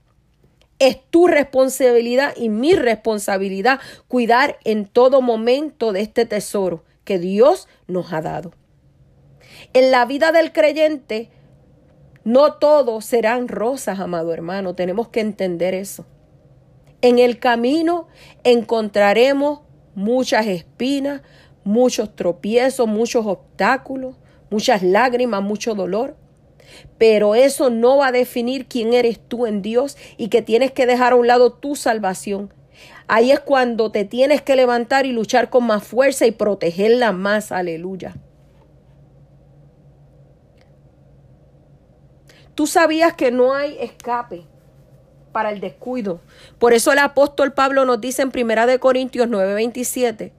Es 0.78 0.98
tu 1.10 1.26
responsabilidad 1.26 2.34
y 2.36 2.48
mi 2.48 2.74
responsabilidad 2.74 3.80
cuidar 4.08 4.58
en 4.64 4.86
todo 4.86 5.22
momento 5.22 5.92
de 5.92 6.00
este 6.00 6.26
tesoro 6.26 6.84
que 7.04 7.18
Dios 7.18 7.68
nos 7.86 8.12
ha 8.12 8.20
dado. 8.20 8.52
En 9.72 9.90
la 9.90 10.04
vida 10.04 10.32
del 10.32 10.52
creyente 10.52 11.30
no 12.24 12.54
todos 12.54 13.04
serán 13.04 13.48
rosas, 13.48 14.00
amado 14.00 14.32
hermano. 14.32 14.74
Tenemos 14.74 15.08
que 15.08 15.20
entender 15.20 15.74
eso. 15.74 16.06
En 17.02 17.18
el 17.18 17.38
camino 17.38 18.08
encontraremos 18.44 19.60
muchas 19.94 20.46
espinas, 20.46 21.20
muchos 21.64 22.14
tropiezos, 22.14 22.86
muchos 22.86 23.26
obstáculos, 23.26 24.16
muchas 24.50 24.82
lágrimas, 24.82 25.42
mucho 25.42 25.74
dolor. 25.74 26.16
Pero 26.98 27.34
eso 27.34 27.70
no 27.70 27.98
va 27.98 28.08
a 28.08 28.12
definir 28.12 28.66
quién 28.66 28.94
eres 28.94 29.18
tú 29.18 29.46
en 29.46 29.62
Dios 29.62 29.96
y 30.16 30.28
que 30.28 30.42
tienes 30.42 30.72
que 30.72 30.86
dejar 30.86 31.12
a 31.12 31.16
un 31.16 31.26
lado 31.26 31.52
tu 31.52 31.76
salvación. 31.76 32.52
Ahí 33.06 33.32
es 33.32 33.40
cuando 33.40 33.90
te 33.90 34.04
tienes 34.04 34.42
que 34.42 34.56
levantar 34.56 35.06
y 35.06 35.12
luchar 35.12 35.50
con 35.50 35.64
más 35.64 35.84
fuerza 35.84 36.26
y 36.26 36.30
protegerla 36.30 37.12
más. 37.12 37.52
Aleluya. 37.52 38.14
Tú 42.54 42.66
sabías 42.66 43.14
que 43.14 43.30
no 43.30 43.52
hay 43.52 43.76
escape 43.80 44.46
para 45.32 45.50
el 45.50 45.60
descuido. 45.60 46.20
Por 46.58 46.72
eso 46.72 46.92
el 46.92 46.98
apóstol 46.98 47.52
Pablo 47.52 47.84
nos 47.84 48.00
dice 48.00 48.22
en 48.22 48.30
Primera 48.30 48.66
de 48.66 48.78
Corintios 48.78 49.28
9:27, 49.28 50.32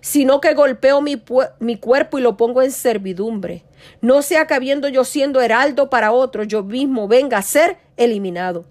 sino 0.00 0.40
que 0.40 0.54
golpeo 0.54 1.00
mi, 1.00 1.22
mi 1.60 1.76
cuerpo 1.76 2.18
y 2.18 2.22
lo 2.22 2.36
pongo 2.36 2.62
en 2.62 2.72
servidumbre. 2.72 3.64
No 4.00 4.22
sea 4.22 4.46
que 4.46 4.54
habiendo 4.54 4.88
yo 4.88 5.04
siendo 5.04 5.40
heraldo 5.40 5.90
para 5.90 6.12
otro, 6.12 6.44
yo 6.44 6.62
mismo 6.62 7.08
venga 7.08 7.38
a 7.38 7.42
ser 7.42 7.78
eliminado. 7.96 8.64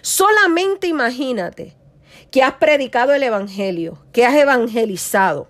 Solamente 0.00 0.86
imagínate 0.86 1.76
que 2.30 2.42
has 2.42 2.54
predicado 2.54 3.12
el 3.12 3.22
evangelio, 3.22 3.98
que 4.12 4.24
has 4.24 4.34
evangelizado, 4.34 5.48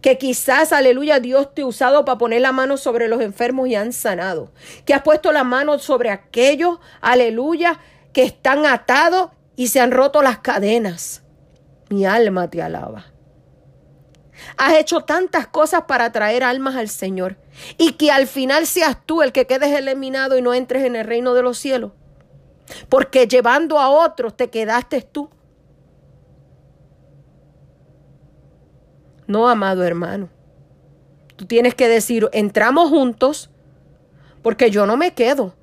que 0.00 0.18
quizás, 0.18 0.72
aleluya, 0.72 1.20
Dios 1.20 1.54
te 1.54 1.62
ha 1.62 1.66
usado 1.66 2.04
para 2.04 2.18
poner 2.18 2.40
la 2.40 2.52
mano 2.52 2.76
sobre 2.76 3.08
los 3.08 3.20
enfermos 3.20 3.68
y 3.68 3.74
han 3.74 3.92
sanado, 3.92 4.50
que 4.84 4.94
has 4.94 5.02
puesto 5.02 5.32
la 5.32 5.44
mano 5.44 5.78
sobre 5.78 6.10
aquellos, 6.10 6.78
aleluya, 7.00 7.78
que 8.12 8.22
están 8.22 8.66
atados 8.66 9.30
y 9.54 9.68
se 9.68 9.80
han 9.80 9.90
roto 9.90 10.22
las 10.22 10.38
cadenas. 10.38 11.22
Mi 11.90 12.06
alma 12.06 12.48
te 12.48 12.62
alaba. 12.62 13.06
Has 14.56 14.74
hecho 14.74 15.00
tantas 15.00 15.46
cosas 15.46 15.82
para 15.88 16.12
traer 16.12 16.42
almas 16.44 16.76
al 16.76 16.88
Señor 16.88 17.36
y 17.76 17.92
que 17.92 18.10
al 18.10 18.26
final 18.26 18.66
seas 18.66 18.98
tú 19.04 19.22
el 19.22 19.32
que 19.32 19.46
quedes 19.46 19.76
eliminado 19.76 20.38
y 20.38 20.42
no 20.42 20.54
entres 20.54 20.84
en 20.84 20.96
el 20.96 21.06
reino 21.06 21.34
de 21.34 21.42
los 21.42 21.58
cielos. 21.58 21.92
Porque 22.88 23.26
llevando 23.26 23.78
a 23.78 23.88
otros 23.88 24.36
te 24.36 24.50
quedaste 24.50 25.02
tú. 25.02 25.30
No, 29.26 29.48
amado 29.48 29.84
hermano. 29.84 30.28
Tú 31.36 31.46
tienes 31.46 31.74
que 31.74 31.88
decir, 31.88 32.28
entramos 32.32 32.88
juntos 32.88 33.50
porque 34.42 34.70
yo 34.70 34.86
no 34.86 34.96
me 34.96 35.12
quedo. 35.14 35.54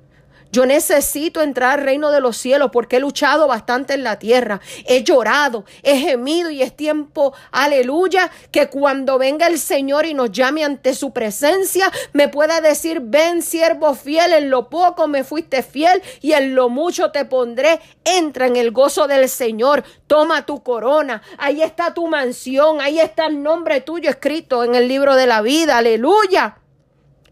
Yo 0.56 0.64
necesito 0.64 1.42
entrar 1.42 1.78
al 1.78 1.84
reino 1.84 2.10
de 2.10 2.22
los 2.22 2.38
cielos 2.38 2.70
porque 2.72 2.96
he 2.96 3.00
luchado 3.00 3.46
bastante 3.46 3.92
en 3.92 4.02
la 4.02 4.18
tierra. 4.18 4.62
He 4.86 5.02
llorado, 5.02 5.66
he 5.82 5.98
gemido 5.98 6.48
y 6.48 6.62
es 6.62 6.74
tiempo, 6.74 7.34
aleluya, 7.50 8.30
que 8.52 8.70
cuando 8.70 9.18
venga 9.18 9.48
el 9.48 9.58
Señor 9.58 10.06
y 10.06 10.14
nos 10.14 10.32
llame 10.32 10.64
ante 10.64 10.94
su 10.94 11.12
presencia, 11.12 11.92
me 12.14 12.28
pueda 12.28 12.62
decir, 12.62 13.00
ven 13.02 13.42
siervo 13.42 13.92
fiel, 13.92 14.32
en 14.32 14.48
lo 14.48 14.70
poco 14.70 15.08
me 15.08 15.24
fuiste 15.24 15.62
fiel 15.62 16.00
y 16.22 16.32
en 16.32 16.54
lo 16.54 16.70
mucho 16.70 17.10
te 17.10 17.26
pondré. 17.26 17.78
Entra 18.06 18.46
en 18.46 18.56
el 18.56 18.70
gozo 18.70 19.06
del 19.06 19.28
Señor, 19.28 19.84
toma 20.06 20.46
tu 20.46 20.62
corona, 20.62 21.20
ahí 21.36 21.60
está 21.60 21.92
tu 21.92 22.06
mansión, 22.06 22.80
ahí 22.80 22.98
está 22.98 23.26
el 23.26 23.42
nombre 23.42 23.82
tuyo 23.82 24.08
escrito 24.08 24.64
en 24.64 24.74
el 24.74 24.88
libro 24.88 25.16
de 25.16 25.26
la 25.26 25.42
vida, 25.42 25.76
aleluya. 25.76 26.56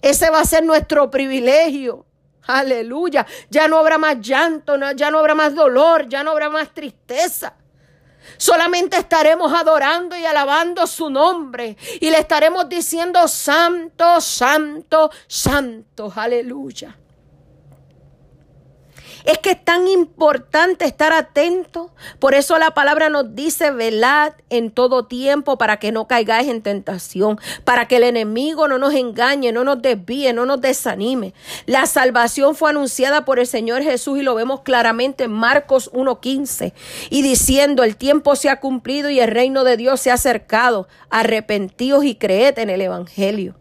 Ese 0.03 0.29
va 0.29 0.41
a 0.41 0.45
ser 0.45 0.63
nuestro 0.63 1.11
privilegio. 1.11 2.05
Aleluya. 2.47 3.27
Ya 3.51 3.69
no 3.69 3.79
habrá 3.79 3.99
más 3.99 4.21
llanto, 4.21 4.77
ya 4.95 5.11
no 5.11 5.19
habrá 5.19 5.35
más 5.35 5.55
dolor, 5.55 6.09
ya 6.09 6.23
no 6.23 6.31
habrá 6.33 6.51
más 6.51 6.73
tristeza. 6.73 7.55
Solamente 8.37 8.97
estaremos 8.97 9.53
adorando 9.53 10.17
y 10.17 10.25
alabando 10.25 10.87
su 10.87 11.11
nombre 11.11 11.77
y 12.01 12.11
le 12.11 12.19
estaremos 12.19 12.69
diciendo 12.69 13.29
santo, 13.29 14.21
santo, 14.21 15.11
santo. 15.27 16.13
Aleluya. 16.15 16.97
Es 19.25 19.39
que 19.39 19.53
es 19.53 19.65
tan 19.65 19.89
importante 19.89 20.85
estar 20.85 21.15
atento. 21.15 21.95
Por 22.19 22.35
eso 22.35 22.59
la 22.59 22.73
palabra 22.73 23.09
nos 23.09 23.35
dice, 23.35 23.71
velad 23.71 24.35
en 24.51 24.71
todo 24.71 25.07
tiempo 25.07 25.57
para 25.57 25.79
que 25.79 25.93
no 25.93 26.07
caigáis 26.07 26.49
en 26.49 26.61
tentación, 26.61 27.41
para 27.65 27.89
que 27.89 27.97
el 27.97 28.03
enemigo 28.03 28.69
no 28.69 28.77
nos 28.77 28.93
engañe, 28.93 29.51
no 29.51 29.65
nos 29.65 29.81
desvíe, 29.81 30.35
no 30.35 30.45
nos 30.45 30.61
desanime. 30.61 31.33
La 31.65 31.87
salvación 31.87 32.55
fue 32.55 32.69
anunciada 32.69 33.25
por 33.25 33.39
el 33.39 33.47
Señor 33.47 33.83
Jesús 33.83 34.19
y 34.19 34.23
lo 34.23 34.35
vemos 34.35 34.61
claramente 34.61 35.25
en 35.25 35.33
Marcos 35.33 35.91
1.15 35.93 36.75
y 37.09 37.23
diciendo, 37.23 37.83
el 37.83 37.97
tiempo 37.97 38.37
se 38.37 38.51
ha 38.51 38.61
cumplido 38.61 39.09
y 39.09 39.21
el 39.21 39.31
reino 39.31 39.65
de 39.65 39.79
Dios 39.79 40.01
se 40.01 40.11
ha 40.11 40.15
acercado. 40.15 40.87
Arrepentíos 41.09 42.05
y 42.05 42.17
creed 42.17 42.59
en 42.59 42.69
el 42.69 42.83
Evangelio. 42.83 43.57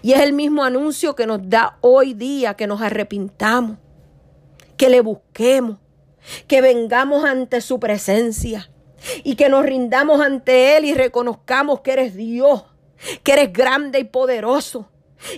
Y 0.00 0.12
es 0.12 0.20
el 0.20 0.32
mismo 0.32 0.64
anuncio 0.64 1.14
que 1.14 1.26
nos 1.26 1.40
da 1.42 1.76
hoy 1.82 2.14
día 2.14 2.54
que 2.54 2.66
nos 2.66 2.80
arrepintamos 2.80 3.76
que 4.78 4.88
le 4.88 5.02
busquemos, 5.02 5.76
que 6.46 6.62
vengamos 6.62 7.24
ante 7.24 7.60
su 7.60 7.78
presencia 7.78 8.70
y 9.24 9.34
que 9.34 9.50
nos 9.50 9.64
rindamos 9.64 10.20
ante 10.22 10.76
Él 10.76 10.86
y 10.86 10.94
reconozcamos 10.94 11.80
que 11.80 11.92
eres 11.92 12.14
Dios, 12.16 12.64
que 13.22 13.32
eres 13.32 13.52
grande 13.52 13.98
y 13.98 14.04
poderoso 14.04 14.88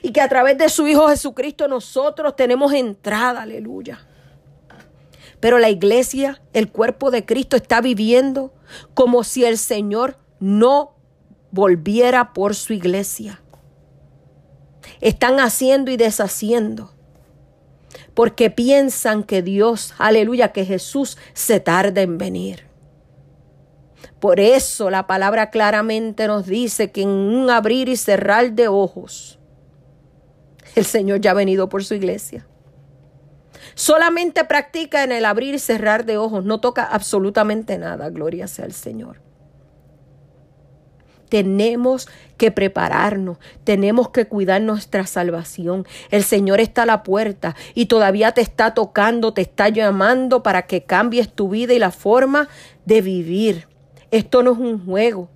y 0.02 0.12
que 0.12 0.20
a 0.20 0.28
través 0.28 0.58
de 0.58 0.68
su 0.68 0.86
Hijo 0.86 1.08
Jesucristo 1.08 1.66
nosotros 1.66 2.36
tenemos 2.36 2.72
entrada, 2.72 3.42
aleluya. 3.42 4.06
Pero 5.40 5.58
la 5.58 5.70
iglesia, 5.70 6.42
el 6.52 6.70
cuerpo 6.70 7.10
de 7.10 7.24
Cristo 7.24 7.56
está 7.56 7.80
viviendo 7.80 8.52
como 8.92 9.24
si 9.24 9.46
el 9.46 9.56
Señor 9.56 10.18
no 10.38 10.96
volviera 11.50 12.34
por 12.34 12.54
su 12.54 12.74
iglesia. 12.74 13.42
Están 15.00 15.40
haciendo 15.40 15.90
y 15.90 15.96
deshaciendo 15.96 16.92
porque 18.20 18.50
piensan 18.50 19.22
que 19.22 19.40
Dios, 19.40 19.94
aleluya, 19.96 20.52
que 20.52 20.66
Jesús 20.66 21.16
se 21.32 21.58
tarda 21.58 22.02
en 22.02 22.18
venir. 22.18 22.66
Por 24.20 24.40
eso 24.40 24.90
la 24.90 25.06
palabra 25.06 25.48
claramente 25.48 26.26
nos 26.26 26.44
dice 26.44 26.90
que 26.90 27.00
en 27.00 27.08
un 27.08 27.48
abrir 27.48 27.88
y 27.88 27.96
cerrar 27.96 28.52
de 28.52 28.68
ojos, 28.68 29.38
el 30.74 30.84
Señor 30.84 31.22
ya 31.22 31.30
ha 31.30 31.32
venido 31.32 31.70
por 31.70 31.82
su 31.82 31.94
iglesia. 31.94 32.46
Solamente 33.74 34.44
practica 34.44 35.02
en 35.02 35.12
el 35.12 35.24
abrir 35.24 35.54
y 35.54 35.58
cerrar 35.58 36.04
de 36.04 36.18
ojos, 36.18 36.44
no 36.44 36.60
toca 36.60 36.84
absolutamente 36.84 37.78
nada, 37.78 38.10
gloria 38.10 38.46
sea 38.48 38.66
al 38.66 38.74
Señor. 38.74 39.29
Tenemos 41.30 42.08
que 42.36 42.50
prepararnos, 42.50 43.38
tenemos 43.64 44.10
que 44.10 44.26
cuidar 44.26 44.60
nuestra 44.60 45.06
salvación. 45.06 45.86
El 46.10 46.24
Señor 46.24 46.60
está 46.60 46.82
a 46.82 46.86
la 46.86 47.02
puerta 47.02 47.56
y 47.74 47.86
todavía 47.86 48.32
te 48.32 48.42
está 48.42 48.74
tocando, 48.74 49.32
te 49.32 49.40
está 49.40 49.70
llamando 49.70 50.42
para 50.42 50.66
que 50.66 50.82
cambies 50.82 51.32
tu 51.32 51.48
vida 51.48 51.72
y 51.72 51.78
la 51.78 51.92
forma 51.92 52.48
de 52.84 53.00
vivir. 53.00 53.68
Esto 54.10 54.42
no 54.42 54.52
es 54.52 54.58
un 54.58 54.84
juego. 54.84 55.30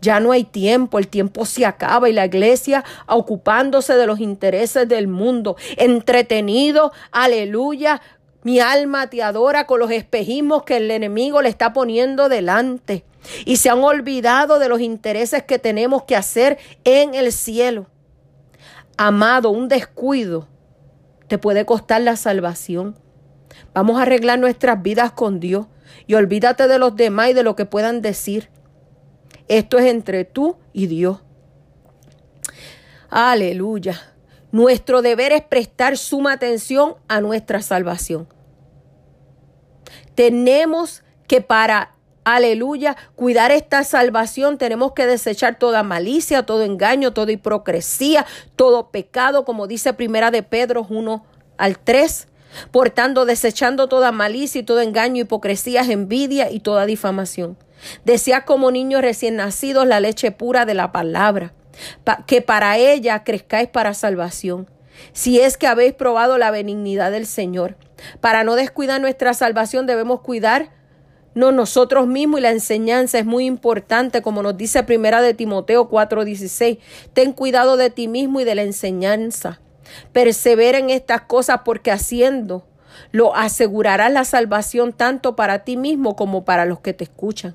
Ya 0.00 0.20
no 0.20 0.30
hay 0.30 0.44
tiempo, 0.44 0.98
el 0.98 1.08
tiempo 1.08 1.44
se 1.44 1.66
acaba 1.66 2.08
y 2.08 2.12
la 2.12 2.26
iglesia 2.26 2.84
ocupándose 3.08 3.94
de 3.94 4.06
los 4.06 4.20
intereses 4.20 4.86
del 4.88 5.08
mundo, 5.08 5.56
entretenido, 5.76 6.92
aleluya. 7.10 8.00
Mi 8.42 8.60
alma 8.60 9.10
te 9.10 9.24
adora 9.24 9.66
con 9.66 9.80
los 9.80 9.90
espejismos 9.90 10.62
que 10.62 10.76
el 10.76 10.90
enemigo 10.90 11.42
le 11.42 11.48
está 11.48 11.72
poniendo 11.72 12.28
delante. 12.28 13.04
Y 13.44 13.56
se 13.56 13.70
han 13.70 13.82
olvidado 13.82 14.58
de 14.58 14.68
los 14.68 14.80
intereses 14.80 15.42
que 15.42 15.58
tenemos 15.58 16.04
que 16.04 16.16
hacer 16.16 16.58
en 16.84 17.14
el 17.14 17.32
cielo. 17.32 17.86
Amado, 18.96 19.50
un 19.50 19.68
descuido 19.68 20.48
te 21.28 21.38
puede 21.38 21.64
costar 21.66 22.00
la 22.00 22.16
salvación. 22.16 22.96
Vamos 23.74 23.98
a 23.98 24.02
arreglar 24.02 24.38
nuestras 24.38 24.82
vidas 24.82 25.12
con 25.12 25.40
Dios 25.40 25.66
y 26.06 26.14
olvídate 26.14 26.68
de 26.68 26.78
los 26.78 26.96
demás 26.96 27.30
y 27.30 27.32
de 27.34 27.42
lo 27.42 27.56
que 27.56 27.66
puedan 27.66 28.00
decir. 28.00 28.48
Esto 29.48 29.78
es 29.78 29.86
entre 29.86 30.24
tú 30.24 30.56
y 30.72 30.86
Dios. 30.86 31.22
Aleluya. 33.10 34.14
Nuestro 34.52 35.02
deber 35.02 35.32
es 35.32 35.42
prestar 35.42 35.96
suma 35.96 36.32
atención 36.32 36.94
a 37.08 37.20
nuestra 37.20 37.62
salvación. 37.62 38.28
Tenemos 40.14 41.02
que 41.26 41.40
para, 41.40 41.95
aleluya, 42.26 42.96
cuidar 43.14 43.52
esta 43.52 43.84
salvación, 43.84 44.58
tenemos 44.58 44.92
que 44.92 45.06
desechar 45.06 45.58
toda 45.58 45.82
malicia, 45.84 46.42
todo 46.44 46.62
engaño, 46.64 47.12
toda 47.12 47.30
hipocresía, 47.32 48.26
todo 48.56 48.90
pecado, 48.90 49.44
como 49.44 49.66
dice 49.68 49.92
Primera 49.92 50.30
de 50.32 50.42
Pedro 50.42 50.84
1 50.90 51.24
al 51.56 51.78
3. 51.78 52.26
Por 52.72 52.90
tanto, 52.90 53.26
desechando 53.26 53.88
toda 53.88 54.10
malicia 54.12 54.60
y 54.60 54.64
todo 54.64 54.80
engaño, 54.80 55.22
hipocresía, 55.22 55.82
envidia 55.82 56.50
y 56.50 56.60
toda 56.60 56.84
difamación. 56.84 57.56
Desead 58.04 58.42
como 58.44 58.70
niños 58.72 59.02
recién 59.02 59.36
nacidos 59.36 59.86
la 59.86 60.00
leche 60.00 60.32
pura 60.32 60.64
de 60.66 60.74
la 60.74 60.90
palabra, 60.90 61.52
pa- 62.02 62.24
que 62.26 62.40
para 62.42 62.76
ella 62.76 63.22
crezcáis 63.22 63.68
para 63.68 63.94
salvación. 63.94 64.68
Si 65.12 65.38
es 65.38 65.56
que 65.58 65.66
habéis 65.66 65.92
probado 65.92 66.38
la 66.38 66.50
benignidad 66.50 67.12
del 67.12 67.26
Señor. 67.26 67.76
Para 68.20 68.42
no 68.44 68.56
descuidar 68.56 69.00
nuestra 69.00 69.32
salvación 69.34 69.86
debemos 69.86 70.20
cuidar 70.22 70.70
No, 71.36 71.52
nosotros 71.52 72.06
mismos 72.06 72.40
y 72.40 72.44
la 72.44 72.50
enseñanza 72.50 73.18
es 73.18 73.26
muy 73.26 73.44
importante, 73.44 74.22
como 74.22 74.42
nos 74.42 74.56
dice 74.56 74.82
Primera 74.84 75.20
de 75.20 75.34
Timoteo 75.34 75.90
4:16. 75.90 76.78
Ten 77.12 77.34
cuidado 77.34 77.76
de 77.76 77.90
ti 77.90 78.08
mismo 78.08 78.40
y 78.40 78.44
de 78.44 78.54
la 78.54 78.62
enseñanza. 78.62 79.60
Persevera 80.14 80.78
en 80.78 80.88
estas 80.88 81.20
cosas 81.20 81.60
porque 81.62 81.92
haciendo 81.92 82.64
lo 83.12 83.36
asegurarás 83.36 84.10
la 84.10 84.24
salvación 84.24 84.94
tanto 84.94 85.36
para 85.36 85.62
ti 85.62 85.76
mismo 85.76 86.16
como 86.16 86.46
para 86.46 86.64
los 86.64 86.80
que 86.80 86.94
te 86.94 87.04
escuchan. 87.04 87.54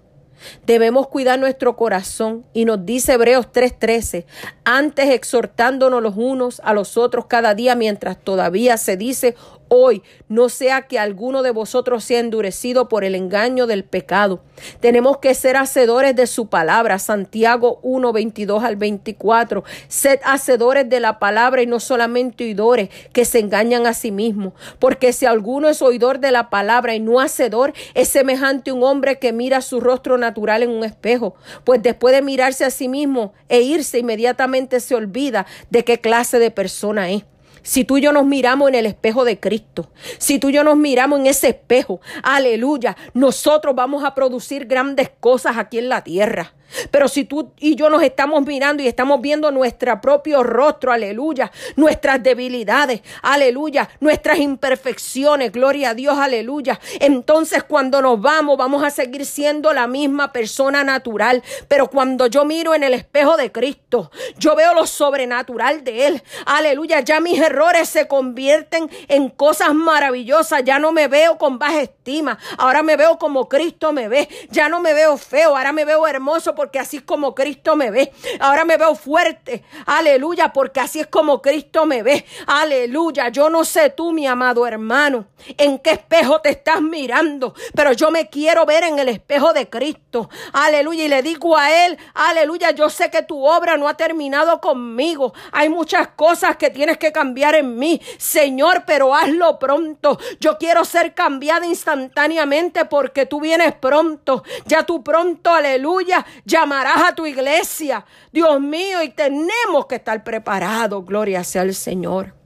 Debemos 0.67 1.07
cuidar 1.07 1.39
nuestro 1.39 1.75
corazón 1.75 2.45
y 2.53 2.65
nos 2.65 2.85
dice 2.85 3.13
Hebreos 3.13 3.47
3:13, 3.51 4.25
antes 4.63 5.09
exhortándonos 5.09 6.03
los 6.03 6.17
unos 6.17 6.61
a 6.63 6.73
los 6.73 6.97
otros 6.97 7.25
cada 7.25 7.55
día 7.55 7.75
mientras 7.75 8.17
todavía 8.23 8.77
se 8.77 8.95
dice 8.95 9.35
hoy, 9.73 10.03
no 10.27 10.49
sea 10.49 10.81
que 10.81 10.99
alguno 10.99 11.43
de 11.43 11.51
vosotros 11.51 12.03
sea 12.03 12.19
endurecido 12.19 12.89
por 12.89 13.05
el 13.05 13.15
engaño 13.15 13.67
del 13.67 13.85
pecado. 13.85 14.43
Tenemos 14.81 15.19
que 15.19 15.33
ser 15.33 15.55
hacedores 15.55 16.13
de 16.13 16.27
su 16.27 16.47
palabra, 16.47 16.99
Santiago 16.99 17.79
1, 17.81 18.11
22 18.11 18.65
al 18.65 18.75
24. 18.75 19.63
Sed 19.87 20.19
hacedores 20.25 20.89
de 20.89 20.99
la 20.99 21.19
palabra 21.19 21.61
y 21.61 21.67
no 21.67 21.79
solamente 21.79 22.43
oidores 22.43 22.89
que 23.13 23.23
se 23.23 23.39
engañan 23.39 23.87
a 23.87 23.93
sí 23.93 24.11
mismos. 24.11 24.53
Porque 24.77 25.13
si 25.13 25.25
alguno 25.25 25.69
es 25.69 25.81
oidor 25.81 26.19
de 26.19 26.31
la 26.31 26.49
palabra 26.49 26.93
y 26.93 26.99
no 26.99 27.21
hacedor, 27.21 27.71
es 27.93 28.09
semejante 28.09 28.71
a 28.71 28.73
un 28.73 28.83
hombre 28.83 29.19
que 29.19 29.31
mira 29.31 29.61
su 29.61 29.79
rostro 29.79 30.17
natural 30.17 30.63
en 30.63 30.71
un 30.71 30.83
espejo. 30.83 31.35
Pues 31.63 31.81
después 31.81 32.13
de 32.13 32.21
mirarse 32.21 32.65
a 32.65 32.71
sí 32.71 32.89
mismo 32.89 33.33
e 33.47 33.61
irse, 33.61 33.99
inmediatamente 33.99 34.81
se 34.81 34.95
olvida 34.95 35.45
de 35.69 35.85
qué 35.85 36.01
clase 36.01 36.39
de 36.39 36.51
persona 36.51 37.09
es. 37.09 37.23
Si 37.63 37.83
tú 37.83 37.97
y 37.97 38.01
yo 38.01 38.11
nos 38.11 38.25
miramos 38.25 38.69
en 38.69 38.75
el 38.75 38.85
espejo 38.85 39.23
de 39.23 39.39
Cristo, 39.39 39.89
si 40.17 40.39
tú 40.39 40.49
y 40.49 40.53
yo 40.53 40.63
nos 40.63 40.77
miramos 40.77 41.19
en 41.19 41.27
ese 41.27 41.49
espejo, 41.49 42.01
aleluya, 42.23 42.97
nosotros 43.13 43.75
vamos 43.75 44.03
a 44.03 44.15
producir 44.15 44.65
grandes 44.65 45.11
cosas 45.19 45.57
aquí 45.57 45.77
en 45.77 45.89
la 45.89 46.03
tierra. 46.03 46.53
Pero 46.89 47.07
si 47.07 47.25
tú 47.25 47.51
y 47.59 47.75
yo 47.75 47.89
nos 47.89 48.03
estamos 48.03 48.45
mirando 48.45 48.83
y 48.83 48.87
estamos 48.87 49.21
viendo 49.21 49.51
nuestro 49.51 49.99
propio 50.01 50.43
rostro, 50.43 50.91
aleluya, 50.91 51.51
nuestras 51.75 52.21
debilidades, 52.21 53.01
aleluya, 53.21 53.89
nuestras 53.99 54.39
imperfecciones, 54.39 55.51
gloria 55.51 55.91
a 55.91 55.93
Dios, 55.93 56.17
aleluya. 56.17 56.79
Entonces 56.99 57.63
cuando 57.63 58.01
nos 58.01 58.21
vamos, 58.21 58.57
vamos 58.57 58.83
a 58.83 58.89
seguir 58.89 59.25
siendo 59.25 59.73
la 59.73 59.87
misma 59.87 60.31
persona 60.31 60.83
natural. 60.83 61.43
Pero 61.67 61.87
cuando 61.87 62.27
yo 62.27 62.45
miro 62.45 62.73
en 62.73 62.83
el 62.83 62.93
espejo 62.93 63.37
de 63.37 63.51
Cristo, 63.51 64.11
yo 64.37 64.55
veo 64.55 64.73
lo 64.73 64.85
sobrenatural 64.85 65.83
de 65.83 66.07
Él, 66.07 66.23
aleluya. 66.45 67.01
Ya 67.01 67.19
mis 67.19 67.39
errores 67.39 67.89
se 67.89 68.07
convierten 68.07 68.89
en 69.07 69.29
cosas 69.29 69.73
maravillosas. 69.73 70.63
Ya 70.63 70.79
no 70.79 70.91
me 70.91 71.07
veo 71.07 71.37
con 71.37 71.59
baja 71.59 71.81
estima, 71.81 72.37
ahora 72.57 72.83
me 72.83 72.97
veo 72.97 73.17
como 73.17 73.47
Cristo 73.49 73.91
me 73.91 74.07
ve. 74.07 74.29
Ya 74.49 74.69
no 74.69 74.79
me 74.79 74.93
veo 74.93 75.17
feo, 75.17 75.55
ahora 75.57 75.71
me 75.71 75.85
veo 75.85 76.07
hermoso 76.07 76.55
porque 76.61 76.77
así 76.77 76.97
es 76.97 77.03
como 77.03 77.33
Cristo 77.33 77.75
me 77.75 77.89
ve. 77.89 78.13
Ahora 78.39 78.65
me 78.65 78.77
veo 78.77 78.93
fuerte. 78.93 79.63
Aleluya, 79.87 80.53
porque 80.53 80.79
así 80.79 80.99
es 80.99 81.07
como 81.07 81.41
Cristo 81.41 81.87
me 81.87 82.03
ve. 82.03 82.23
Aleluya. 82.45 83.29
Yo 83.29 83.49
no 83.49 83.65
sé 83.65 83.89
tú, 83.89 84.11
mi 84.11 84.27
amado 84.27 84.67
hermano, 84.67 85.25
en 85.57 85.79
qué 85.79 85.93
espejo 85.93 86.39
te 86.39 86.49
estás 86.49 86.79
mirando, 86.79 87.55
pero 87.73 87.93
yo 87.93 88.11
me 88.11 88.29
quiero 88.29 88.63
ver 88.67 88.83
en 88.83 88.99
el 88.99 89.09
espejo 89.09 89.53
de 89.53 89.71
Cristo. 89.71 90.29
Aleluya. 90.53 91.05
Y 91.05 91.07
le 91.07 91.23
digo 91.23 91.57
a 91.57 91.85
Él, 91.87 91.97
aleluya, 92.13 92.69
yo 92.69 92.91
sé 92.91 93.09
que 93.09 93.23
tu 93.23 93.43
obra 93.43 93.75
no 93.75 93.87
ha 93.87 93.95
terminado 93.97 94.61
conmigo. 94.61 95.33
Hay 95.51 95.67
muchas 95.67 96.09
cosas 96.09 96.57
que 96.57 96.69
tienes 96.69 96.99
que 96.99 97.11
cambiar 97.11 97.55
en 97.55 97.75
mí, 97.75 97.99
Señor, 98.19 98.83
pero 98.85 99.15
hazlo 99.15 99.57
pronto. 99.57 100.19
Yo 100.39 100.59
quiero 100.59 100.85
ser 100.85 101.15
cambiada 101.15 101.65
instantáneamente 101.65 102.85
porque 102.85 103.25
tú 103.25 103.41
vienes 103.41 103.73
pronto. 103.73 104.43
Ya 104.67 104.83
tú 104.83 105.03
pronto, 105.03 105.49
aleluya 105.49 106.23
llamarás 106.51 107.01
a 107.09 107.15
tu 107.15 107.25
iglesia, 107.25 108.05
Dios 108.31 108.59
mío, 108.59 109.01
y 109.01 109.09
tenemos 109.09 109.87
que 109.87 109.95
estar 109.95 110.23
preparados, 110.23 111.05
gloria 111.05 111.43
sea 111.43 111.63
al 111.63 111.73
Señor. 111.73 112.40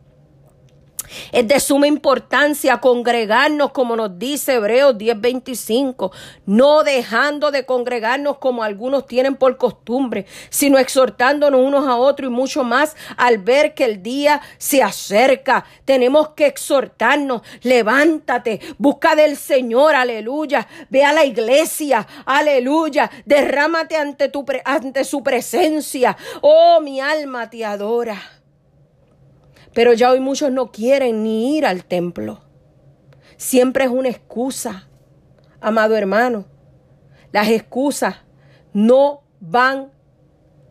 Es 1.32 1.48
de 1.48 1.60
suma 1.60 1.88
importancia 1.88 2.78
congregarnos, 2.80 3.72
como 3.72 3.96
nos 3.96 4.18
dice 4.18 4.54
Hebreos 4.54 4.98
10:25, 4.98 6.12
no 6.46 6.84
dejando 6.84 7.52
de 7.52 7.66
congregarnos 7.66 8.38
como 8.38 8.64
algunos 8.64 9.06
tienen 9.06 9.36
por 9.36 9.58
costumbre, 9.58 10.26
sino 10.50 10.78
exhortándonos 10.78 11.62
unos 11.62 11.88
a 11.88 11.96
otros 11.96 12.30
y 12.30 12.34
mucho 12.34 12.64
más 12.64 12.96
al 13.18 13.38
ver 13.40 13.74
que 13.74 13.86
el 13.86 14.04
día 14.04 14.42
se 14.58 14.84
acerca. 14.84 15.66
Tenemos 15.86 16.30
que 16.30 16.46
exhortarnos, 16.46 17.42
levántate, 17.62 18.60
busca 18.78 19.16
del 19.16 19.38
Señor, 19.38 19.96
aleluya, 19.96 20.68
ve 20.90 21.04
a 21.04 21.14
la 21.14 21.26
iglesia, 21.26 22.08
aleluya, 22.26 23.10
derrámate 23.26 23.98
ante, 23.98 24.30
tu, 24.30 24.46
ante 24.64 25.04
su 25.04 25.24
presencia. 25.24 26.18
Oh, 26.42 26.80
mi 26.82 27.00
alma 27.00 27.50
te 27.50 27.66
adora. 27.66 28.35
Pero 29.76 29.92
ya 29.92 30.10
hoy 30.10 30.22
muchos 30.22 30.54
no 30.54 30.72
quieren 30.72 31.22
ni 31.22 31.58
ir 31.58 31.66
al 31.66 31.84
templo. 31.84 32.40
Siempre 33.36 33.84
es 33.84 33.90
una 33.90 34.08
excusa, 34.08 34.88
amado 35.60 35.98
hermano. 35.98 36.46
Las 37.34 37.50
excusas 37.50 38.16
no 38.72 39.24
van, 39.42 39.92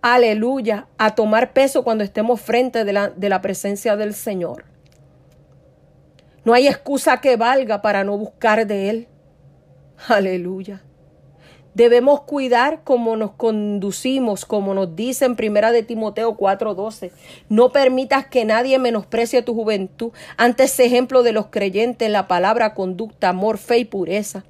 aleluya, 0.01 0.89
a 0.97 1.15
tomar 1.15 1.53
peso 1.53 1.85
cuando 1.85 2.03
estemos 2.03 2.41
frente 2.41 2.87
de 2.87 2.95
la, 2.95 3.11
de 3.11 3.29
la 3.29 3.43
presencia 3.43 3.95
del 3.95 4.15
Señor. 4.15 4.65
No 6.47 6.55
hay 6.55 6.67
excusa 6.67 7.21
que 7.21 7.37
valga 7.37 7.83
para 7.83 8.05
no 8.05 8.17
buscar 8.17 8.67
de 8.67 8.89
Él. 8.89 9.09
Aleluya. 10.09 10.83
Debemos 11.75 12.23
cuidar 12.23 12.83
cómo 12.85 13.17
nos 13.17 13.33
conducimos, 13.33 14.45
como 14.45 14.75
nos 14.75 14.95
dice 14.95 15.25
en 15.25 15.35
Primera 15.35 15.73
de 15.73 15.83
Timoteo 15.83 16.37
4:12. 16.37 17.11
No 17.49 17.73
permitas 17.73 18.27
que 18.27 18.45
nadie 18.45 18.79
menosprecie 18.79 19.43
tu 19.43 19.55
juventud. 19.55 20.13
Antes 20.37 20.79
ejemplo 20.79 21.25
de 21.25 21.33
los 21.33 21.47
creyentes 21.47 22.07
en 22.07 22.13
la 22.13 22.29
palabra, 22.29 22.75
conducta, 22.75 23.31
amor, 23.31 23.59
fe 23.59 23.79
y 23.79 23.85
pureza. 23.85 24.45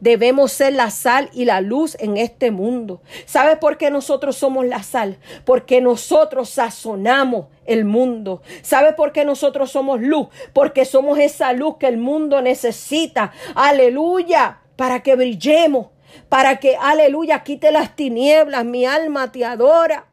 Debemos 0.00 0.52
ser 0.52 0.72
la 0.74 0.90
sal 0.90 1.30
y 1.32 1.44
la 1.44 1.60
luz 1.60 1.96
en 2.00 2.16
este 2.16 2.50
mundo. 2.50 3.00
¿Sabes 3.26 3.58
por 3.58 3.76
qué 3.76 3.90
nosotros 3.90 4.36
somos 4.36 4.66
la 4.66 4.82
sal? 4.82 5.18
Porque 5.44 5.80
nosotros 5.80 6.50
sazonamos 6.50 7.46
el 7.64 7.84
mundo. 7.84 8.42
¿Sabes 8.62 8.94
por 8.94 9.12
qué 9.12 9.24
nosotros 9.24 9.70
somos 9.70 10.00
luz? 10.00 10.28
Porque 10.52 10.84
somos 10.84 11.18
esa 11.18 11.52
luz 11.52 11.76
que 11.78 11.86
el 11.86 11.98
mundo 11.98 12.42
necesita. 12.42 13.32
Aleluya. 13.54 14.60
Para 14.76 15.02
que 15.02 15.16
brillemos 15.16 15.88
para 16.28 16.58
que, 16.58 16.76
aleluya, 16.76 17.42
quite 17.42 17.72
las 17.72 17.96
tinieblas, 17.96 18.64
mi 18.64 18.84
alma 18.84 19.32
te 19.32 19.44
adora. 19.44 20.07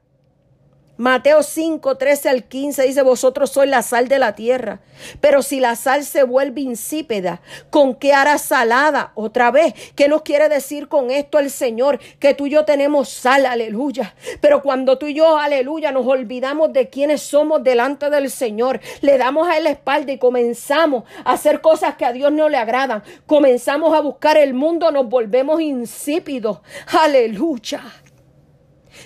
Mateo 0.98 1.44
5, 1.44 1.98
13 1.98 2.30
al 2.30 2.44
15 2.46 2.84
dice, 2.84 3.02
vosotros 3.02 3.52
sois 3.52 3.70
la 3.70 3.82
sal 3.82 4.08
de 4.08 4.18
la 4.18 4.34
tierra, 4.34 4.80
pero 5.20 5.42
si 5.42 5.60
la 5.60 5.76
sal 5.76 6.06
se 6.06 6.24
vuelve 6.24 6.62
insípida, 6.62 7.42
¿con 7.70 7.96
qué 7.96 8.14
hará 8.14 8.38
salada 8.38 9.12
otra 9.16 9.52
vez? 9.52 9.74
¿Qué 9.96 10.08
nos 10.08 10.22
quiere 10.22 10.48
decir 10.48 10.88
con 10.88 11.12
esto 11.12 11.38
el 11.38 11.52
Señor? 11.52 12.00
Que 12.20 12.34
tú 12.34 12.48
y 12.48 12.52
yo 12.52 12.64
tenemos 12.64 13.10
sal, 13.10 13.46
aleluya. 13.46 14.16
Pero 14.40 14.62
cuando 14.62 14.98
tú 14.98 15.08
y 15.08 15.16
yo, 15.16 15.38
aleluya, 15.38 15.92
nos 15.92 16.08
olvidamos 16.08 16.72
de 16.72 16.90
quiénes 16.90 17.22
somos 17.22 17.62
delante 17.62 18.10
del 18.10 18.32
Señor, 18.32 18.80
le 19.02 19.18
damos 19.18 19.50
a 19.50 19.58
Él 19.58 19.66
la 19.66 19.72
espalda 19.72 20.14
y 20.14 20.18
comenzamos 20.18 21.04
a 21.26 21.34
hacer 21.34 21.60
cosas 21.60 21.96
que 21.96 22.06
a 22.06 22.14
Dios 22.14 22.32
no 22.32 22.48
le 22.48 22.58
agradan, 22.58 23.04
comenzamos 23.26 23.94
a 23.94 24.00
buscar 24.00 24.38
el 24.38 24.54
mundo, 24.54 24.92
nos 24.92 25.10
volvemos 25.10 25.60
insípidos, 25.60 26.60
aleluya. 26.88 27.82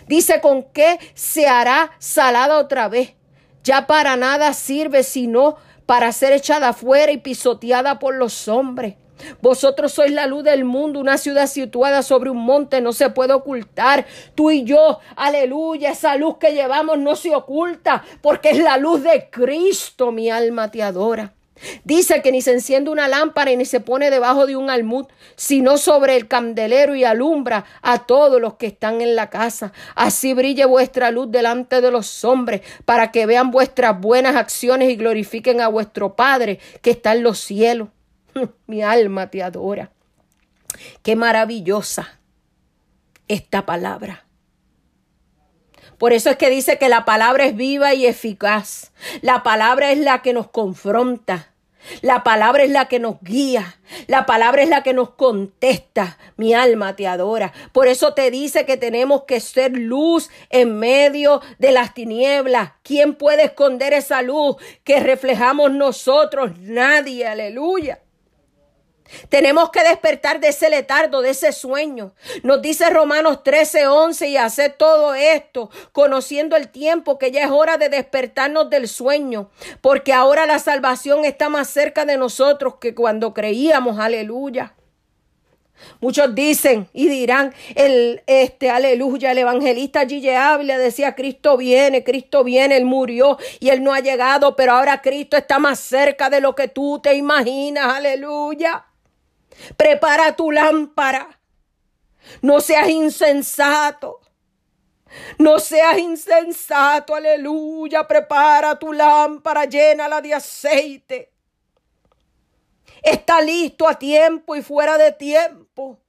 Dice 0.10 0.42
con 0.42 0.64
qué 0.64 0.98
se 1.14 1.48
hará 1.48 1.92
salada 2.00 2.58
otra 2.58 2.90
vez. 2.90 3.14
Ya 3.64 3.86
para 3.86 4.16
nada 4.16 4.54
sirve 4.54 5.04
sino 5.04 5.58
para 5.86 6.12
ser 6.14 6.34
echada 6.34 6.70
afuera 6.70 7.12
y 7.12 7.18
pisoteada 7.18 8.00
por 8.00 8.16
los 8.16 8.48
hombres. 8.48 8.96
Vosotros 9.40 9.92
sois 9.92 10.12
la 10.12 10.26
luz 10.26 10.44
del 10.44 10.66
mundo, 10.66 11.00
una 11.00 11.20
ciudad 11.20 11.46
situada 11.46 12.02
sobre 12.02 12.32
un 12.32 12.40
monte, 12.40 12.82
no 12.82 12.92
se 12.92 13.12
puede 13.12 13.34
ocultar. 13.34 14.08
Tú 14.34 14.50
y 14.50 14.64
yo, 14.64 14.98
aleluya, 15.16 15.92
esa 15.92 16.16
luz 16.16 16.38
que 16.40 16.54
llevamos 16.54 16.98
no 16.98 17.16
se 17.16 17.36
oculta, 17.36 18.04
porque 18.24 18.50
es 18.50 18.58
la 18.58 18.78
luz 18.78 19.04
de 19.04 19.30
Cristo, 19.30 20.12
mi 20.12 20.32
alma 20.32 20.72
te 20.72 20.82
adora. 20.82 21.36
Dice 21.84 22.22
que 22.22 22.32
ni 22.32 22.42
se 22.42 22.52
enciende 22.52 22.90
una 22.90 23.08
lámpara 23.08 23.52
y 23.52 23.58
ni 23.58 23.66
se 23.66 23.80
pone 23.80 24.10
debajo 24.10 24.46
de 24.46 24.56
un 24.56 24.70
almud, 24.70 25.08
sino 25.36 25.78
sobre 25.78 26.16
el 26.16 26.28
candelero 26.28 26.96
y 26.96 27.04
alumbra 27.04 27.66
a 27.82 28.06
todos 28.06 28.40
los 28.42 28.56
que 28.56 28.68
están 28.68 29.02
en 29.02 29.16
la 29.16 29.30
casa. 29.30 29.74
Así 29.96 30.34
brille 30.34 30.66
vuestra 30.66 31.12
luz 31.12 31.32
delante 31.32 31.82
de 31.82 31.92
los 31.92 32.24
hombres, 32.24 32.62
para 32.86 33.12
que 33.12 33.26
vean 33.26 33.52
vuestras 33.52 34.00
buenas 34.00 34.36
acciones 34.36 34.90
y 34.90 34.96
glorifiquen 34.96 35.62
a 35.62 35.68
vuestro 35.68 36.16
Padre 36.16 36.60
que 36.82 36.92
está 36.92 37.14
en 37.14 37.24
los 37.24 37.40
cielos. 37.40 37.90
Mi 38.68 38.82
alma 38.82 39.30
te 39.30 39.44
adora. 39.44 39.92
Qué 41.04 41.16
maravillosa 41.16 42.20
esta 43.28 43.66
palabra. 43.66 44.26
Por 45.98 46.14
eso 46.14 46.30
es 46.30 46.38
que 46.38 46.50
dice 46.50 46.78
que 46.78 46.88
la 46.88 47.04
palabra 47.04 47.46
es 47.46 47.56
viva 47.56 47.94
y 47.94 48.06
eficaz. 48.06 48.92
La 49.22 49.44
palabra 49.44 49.92
es 49.92 50.00
la 50.00 50.22
que 50.22 50.34
nos 50.34 50.50
confronta. 50.50 51.49
La 52.02 52.24
palabra 52.24 52.64
es 52.64 52.70
la 52.70 52.88
que 52.88 53.00
nos 53.00 53.22
guía. 53.22 53.80
La 54.08 54.26
palabra 54.26 54.64
es 54.64 54.70
la 54.70 54.84
que 54.84 54.94
nos 54.94 55.12
contesta. 55.12 56.18
Mi 56.38 56.54
alma 56.54 56.96
te 56.96 57.08
adora. 57.08 57.54
Por 57.72 57.88
eso 57.88 58.14
te 58.14 58.32
dice 58.32 58.66
que 58.66 58.78
tenemos 58.78 59.24
que 59.24 59.40
ser 59.40 59.72
luz 59.76 60.30
en 60.50 60.78
medio 60.78 61.42
de 61.58 61.72
las 61.72 61.94
tinieblas. 61.94 62.72
¿Quién 62.84 63.16
puede 63.16 63.46
esconder 63.46 63.94
esa 63.94 64.22
luz 64.22 64.58
que 64.84 65.00
reflejamos 65.00 65.72
nosotros? 65.72 66.52
Nadie. 66.60 67.28
Aleluya. 67.28 68.00
Tenemos 69.30 69.70
que 69.72 69.84
despertar 69.84 70.40
de 70.40 70.50
ese 70.50 70.70
letardo, 70.70 71.22
de 71.22 71.32
ese 71.32 71.52
sueño. 71.52 72.14
Nos 72.44 72.62
dice 72.62 72.90
Romanos 72.90 73.44
13, 73.44 73.88
11 73.88 74.28
y 74.30 74.38
hacer 74.38 74.74
todo 74.74 75.14
esto, 75.14 75.70
conociendo 75.92 76.56
el 76.56 76.70
tiempo 76.70 77.18
que 77.18 77.32
ya 77.32 77.44
es 77.44 77.52
hora 77.52 77.78
de 77.78 77.90
despertarnos 77.90 78.70
del 78.70 78.88
sueño, 78.88 79.50
porque 79.82 80.14
ahora 80.14 80.46
la 80.46 80.60
salvación 80.60 81.26
está 81.26 81.50
más 81.50 81.70
cerca 81.70 82.06
de 82.06 82.18
nosotros 82.18 82.76
que 82.80 82.96
cuando 82.96 83.34
creíamos, 83.34 84.00
aleluya. 84.00 84.74
Muchos 86.02 86.36
dicen 86.36 86.90
y 86.94 87.08
dirán, 87.08 87.54
el, 87.76 88.22
este, 88.28 88.70
aleluya, 88.70 89.32
el 89.32 89.40
evangelista 89.40 90.06
Gille 90.06 90.36
Ávila 90.36 90.78
decía, 90.78 91.16
Cristo 91.16 91.58
viene, 91.58 92.04
Cristo 92.04 92.44
viene, 92.44 92.78
Él 92.78 92.86
murió 92.86 93.38
y 93.60 93.70
Él 93.70 93.84
no 93.84 93.94
ha 93.94 94.00
llegado, 94.00 94.56
pero 94.56 94.74
ahora 94.74 95.02
Cristo 95.02 95.38
está 95.38 95.60
más 95.60 95.80
cerca 95.80 96.30
de 96.30 96.42
lo 96.42 96.56
que 96.56 96.68
tú 96.68 97.00
te 97.02 97.16
imaginas, 97.16 97.96
aleluya. 97.96 98.89
Prepara 99.78 100.36
tu 100.36 100.52
lámpara. 100.52 101.40
No 102.42 102.60
seas 102.62 102.90
insensato. 102.90 104.22
No 105.38 105.60
seas 105.60 105.98
insensato, 105.98 107.16
aleluya. 107.16 108.08
Prepara 108.08 108.78
tu 108.78 108.94
lámpara, 108.94 109.66
llénala 109.66 110.22
de 110.22 110.34
aceite. 110.34 111.34
Está 113.02 113.42
listo 113.42 113.88
a 113.88 113.98
tiempo 113.98 114.56
y 114.56 114.62
fuera 114.62 114.98
de 114.98 115.12
tiempo. 115.12 116.00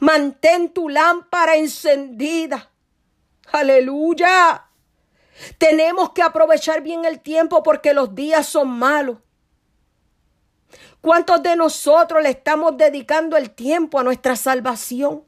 Mantén 0.00 0.72
tu 0.72 0.88
lámpara 0.88 1.56
encendida. 1.56 2.70
Aleluya. 3.52 4.70
Tenemos 5.58 6.12
que 6.12 6.22
aprovechar 6.22 6.80
bien 6.80 7.04
el 7.04 7.20
tiempo 7.20 7.62
porque 7.62 7.92
los 7.92 8.14
días 8.14 8.46
son 8.46 8.68
malos. 8.68 9.18
¿Cuántos 11.00 11.42
de 11.42 11.56
nosotros 11.56 12.22
le 12.22 12.30
estamos 12.30 12.76
dedicando 12.76 13.36
el 13.36 13.50
tiempo 13.50 13.98
a 13.98 14.02
nuestra 14.02 14.36
salvación? 14.36 15.22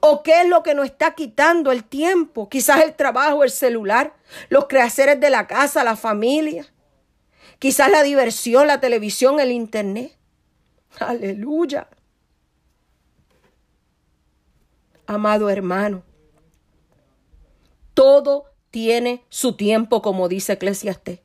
¿O 0.00 0.22
qué 0.22 0.42
es 0.42 0.48
lo 0.48 0.62
que 0.62 0.74
nos 0.74 0.86
está 0.86 1.14
quitando 1.14 1.72
el 1.72 1.84
tiempo? 1.84 2.48
Quizás 2.48 2.82
el 2.82 2.94
trabajo, 2.94 3.44
el 3.44 3.50
celular, 3.50 4.14
los 4.48 4.66
quehaceres 4.66 5.20
de 5.20 5.30
la 5.30 5.46
casa, 5.46 5.84
la 5.84 5.96
familia. 5.96 6.66
Quizás 7.58 7.90
la 7.90 8.02
diversión, 8.02 8.66
la 8.66 8.80
televisión, 8.80 9.40
el 9.40 9.50
internet. 9.50 10.16
Aleluya. 10.98 11.88
Amado 15.06 15.50
hermano, 15.50 16.04
todo 17.94 18.46
tiene 18.70 19.24
su 19.28 19.56
tiempo, 19.56 20.00
como 20.00 20.28
dice 20.28 20.54
Eclesiastés. 20.54 21.20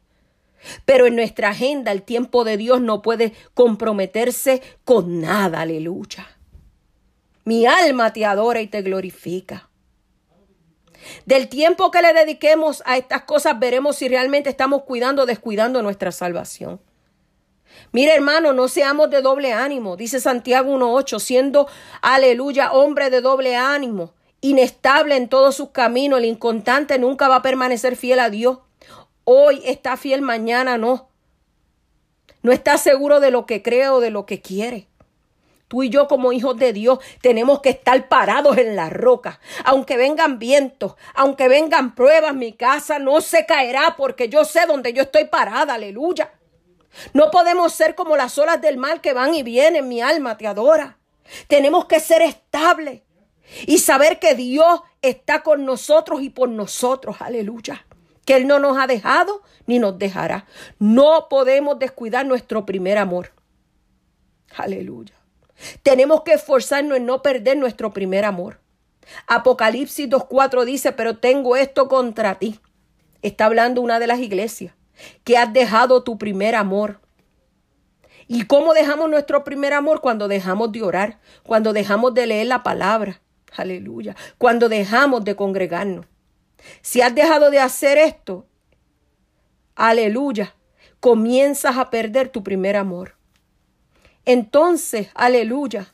Pero 0.86 1.06
en 1.06 1.16
nuestra 1.16 1.50
agenda 1.50 1.92
el 1.92 2.04
tiempo 2.04 2.44
de 2.44 2.58
Dios 2.58 2.82
no 2.82 3.02
puede 3.02 3.34
comprometerse 3.54 4.62
con 4.84 5.22
nada, 5.22 5.62
aleluya. 5.62 6.28
Mi 7.46 7.66
alma 7.66 8.12
te 8.12 8.26
adora 8.26 8.62
y 8.62 8.68
te 8.68 8.82
glorifica. 8.82 9.70
Del 11.26 11.48
tiempo 11.48 11.92
que 11.92 12.02
le 12.02 12.14
dediquemos 12.14 12.84
a 12.86 12.98
estas 12.98 13.24
cosas 13.24 13.60
veremos 13.60 13.96
si 13.96 14.08
realmente 14.08 14.50
estamos 14.50 14.84
cuidando 14.84 15.24
o 15.24 15.26
descuidando 15.26 15.82
nuestra 15.82 16.12
salvación. 16.12 16.82
Mire 17.92 18.16
hermano, 18.16 18.54
no 18.54 18.68
seamos 18.68 19.10
de 19.10 19.22
doble 19.22 19.54
ánimo, 19.54 19.98
dice 19.98 20.20
Santiago 20.20 20.76
1.8, 20.76 21.20
siendo, 21.20 21.68
aleluya, 22.02 22.72
hombre 22.72 23.10
de 23.10 23.22
doble 23.22 23.56
ánimo, 23.56 24.14
inestable 24.42 25.16
en 25.16 25.30
todos 25.30 25.56
sus 25.56 25.70
caminos, 25.70 26.20
el 26.20 26.26
inconstante 26.26 27.00
nunca 27.00 27.28
va 27.28 27.38
a 27.38 27.42
permanecer 27.42 27.96
fiel 27.96 28.20
a 28.20 28.30
Dios. 28.30 28.60
Hoy 29.30 29.62
está 29.66 29.98
fiel, 29.98 30.22
mañana 30.22 30.78
no. 30.78 31.10
No 32.44 32.54
está 32.54 32.78
seguro 32.78 33.20
de 33.20 33.30
lo 33.30 33.46
que 33.46 33.62
cree 33.62 33.90
o 33.90 34.00
de 34.00 34.10
lo 34.10 34.26
que 34.26 34.42
quiere. 34.42 34.88
Tú 35.68 35.84
y 35.84 35.90
yo 35.90 36.08
como 36.08 36.32
hijos 36.32 36.56
de 36.56 36.72
Dios 36.72 37.00
tenemos 37.22 37.60
que 37.60 37.68
estar 37.68 38.08
parados 38.08 38.58
en 38.58 38.78
la 38.78 38.90
roca. 38.90 39.42
Aunque 39.66 39.98
vengan 39.98 40.40
vientos, 40.40 40.96
aunque 41.14 41.50
vengan 41.50 41.94
pruebas, 41.94 42.36
mi 42.36 42.54
casa 42.54 43.00
no 43.00 43.20
se 43.20 43.46
caerá 43.46 43.96
porque 43.98 44.30
yo 44.30 44.46
sé 44.46 44.66
dónde 44.66 44.94
yo 44.94 45.02
estoy 45.02 45.26
parada. 45.26 45.74
Aleluya. 45.74 46.32
No 47.12 47.30
podemos 47.30 47.74
ser 47.74 47.96
como 47.96 48.16
las 48.16 48.38
olas 48.38 48.62
del 48.62 48.78
mar 48.78 49.02
que 49.02 49.12
van 49.12 49.36
y 49.36 49.44
vienen. 49.44 49.90
Mi 49.90 50.00
alma 50.00 50.38
te 50.38 50.48
adora. 50.48 51.00
Tenemos 51.50 51.84
que 51.84 52.00
ser 52.00 52.22
estables 52.22 53.02
y 53.66 53.80
saber 53.80 54.20
que 54.20 54.36
Dios 54.36 54.84
está 55.02 55.44
con 55.44 55.66
nosotros 55.66 56.22
y 56.22 56.30
por 56.30 56.48
nosotros. 56.48 57.18
Aleluya 57.20 57.87
que 58.28 58.36
Él 58.36 58.46
no 58.46 58.60
nos 58.60 58.78
ha 58.78 58.88
dejado 58.88 59.42
ni 59.68 59.80
nos 59.80 59.98
dejará. 59.98 60.46
No 60.80 61.28
podemos 61.30 61.80
descuidar 61.80 62.26
nuestro 62.26 62.66
primer 62.66 62.98
amor. 62.98 63.32
Aleluya. 64.58 65.14
Tenemos 65.82 66.24
que 66.24 66.34
esforzarnos 66.34 66.98
en 66.98 67.06
no 67.06 67.22
perder 67.22 67.58
nuestro 67.58 67.94
primer 67.94 68.26
amor. 68.26 68.60
Apocalipsis 69.28 70.10
2.4 70.10 70.66
dice, 70.66 70.92
pero 70.92 71.18
tengo 71.20 71.56
esto 71.56 71.88
contra 71.88 72.36
ti. 72.36 72.60
Está 73.22 73.46
hablando 73.46 73.80
una 73.80 73.98
de 73.98 74.08
las 74.08 74.20
iglesias, 74.20 74.76
que 75.24 75.38
has 75.38 75.54
dejado 75.54 76.04
tu 76.04 76.18
primer 76.18 76.56
amor. 76.56 77.00
¿Y 78.28 78.44
cómo 78.44 78.74
dejamos 78.74 79.10
nuestro 79.10 79.46
primer 79.46 79.72
amor? 79.72 80.02
Cuando 80.02 80.28
dejamos 80.28 80.74
de 80.74 80.84
orar, 80.84 81.20
cuando 81.44 81.72
dejamos 81.72 82.14
de 82.14 82.28
leer 82.28 82.48
la 82.48 82.62
palabra. 82.62 83.22
Aleluya. 83.56 84.18
Cuando 84.38 84.68
dejamos 84.68 85.24
de 85.24 85.38
congregarnos. 85.38 86.06
Si 86.82 87.02
has 87.02 87.14
dejado 87.14 87.50
de 87.50 87.60
hacer 87.60 87.98
esto, 87.98 88.46
aleluya, 89.76 90.56
comienzas 91.00 91.78
a 91.78 91.90
perder 91.90 92.30
tu 92.30 92.44
primer 92.44 92.76
amor. 92.76 93.16
Entonces, 94.26 95.10
aleluya. 95.14 95.94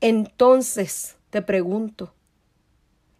Entonces, 0.00 1.16
te 1.30 1.42
pregunto, 1.42 2.14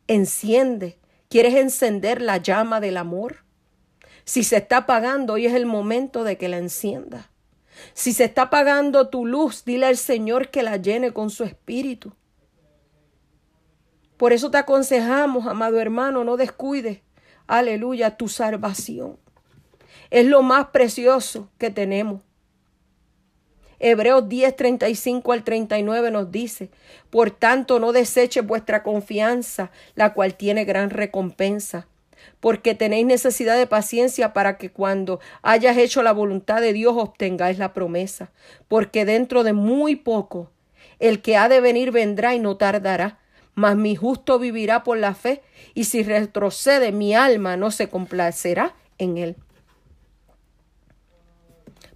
enciende, 0.07 0.99
¿quieres 1.29 1.55
encender 1.55 2.21
la 2.21 2.37
llama 2.37 2.81
del 2.81 2.99
amor? 2.99 3.45
Si 4.25 4.45
se 4.45 4.57
está 4.59 4.79
apagando, 4.79 5.33
hoy 5.35 5.47
es 5.47 5.55
el 5.55 5.67
momento 5.67 6.25
de 6.25 6.37
que 6.37 6.49
la 6.49 6.59
encienda. 6.59 7.31
Si 7.93 8.13
se 8.13 8.25
está 8.25 8.43
apagando 8.43 9.09
tu 9.09 9.27
luz, 9.27 9.65
dile 9.65 9.87
al 9.87 9.97
Señor 9.97 10.51
que 10.51 10.63
la 10.63 10.77
llene 10.77 11.13
con 11.13 11.31
su 11.31 11.45
espíritu. 11.45 12.13
Por 14.25 14.33
eso 14.33 14.51
te 14.51 14.57
aconsejamos, 14.57 15.47
amado 15.47 15.79
hermano, 15.79 16.25
no 16.25 16.39
descuides, 16.39 17.01
aleluya, 17.47 18.17
tu 18.17 18.31
salvación. 18.31 19.19
Es 20.09 20.25
lo 20.25 20.41
más 20.41 20.69
precioso 20.69 21.51
que 21.59 21.69
tenemos. 21.69 22.23
Hebreos 23.79 24.27
10, 24.27 24.57
35 24.57 25.31
al 25.31 25.45
39 25.45 26.11
nos 26.11 26.33
dice, 26.33 26.71
por 27.11 27.33
tanto 27.33 27.79
no 27.79 27.93
deseches 27.93 28.47
vuestra 28.47 28.83
confianza, 28.83 29.71
la 29.95 30.15
cual 30.15 30.37
tiene 30.37 30.65
gran 30.65 30.89
recompensa, 30.89 31.87
porque 32.41 32.75
tenéis 32.75 33.05
necesidad 33.05 33.59
de 33.59 33.67
paciencia 33.67 34.33
para 34.33 34.57
que 34.57 34.71
cuando 34.71 35.21
hayas 35.43 35.77
hecho 35.77 36.03
la 36.03 36.13
voluntad 36.13 36.63
de 36.63 36.73
Dios 36.73 36.95
obtengáis 36.97 37.59
la 37.59 37.75
promesa, 37.75 38.33
porque 38.69 39.05
dentro 39.05 39.45
de 39.45 39.53
muy 39.53 39.97
poco 39.97 40.51
el 40.99 41.21
que 41.21 41.37
ha 41.37 41.51
de 41.51 41.61
venir 41.61 41.91
vendrá 41.91 42.35
y 42.35 42.39
no 42.39 42.57
tardará 42.57 43.19
mas 43.55 43.77
mi 43.77 43.97
justo 43.97 44.39
vivirá 44.39 44.85
por 44.85 44.99
la 44.99 45.15
fe, 45.15 45.43
y 45.75 45.85
si 45.85 46.03
retrocede 46.03 46.93
mi 46.93 47.15
alma 47.15 47.57
no 47.57 47.71
se 47.71 47.89
complacerá 47.89 48.75
en 48.99 49.19
él. 49.19 49.37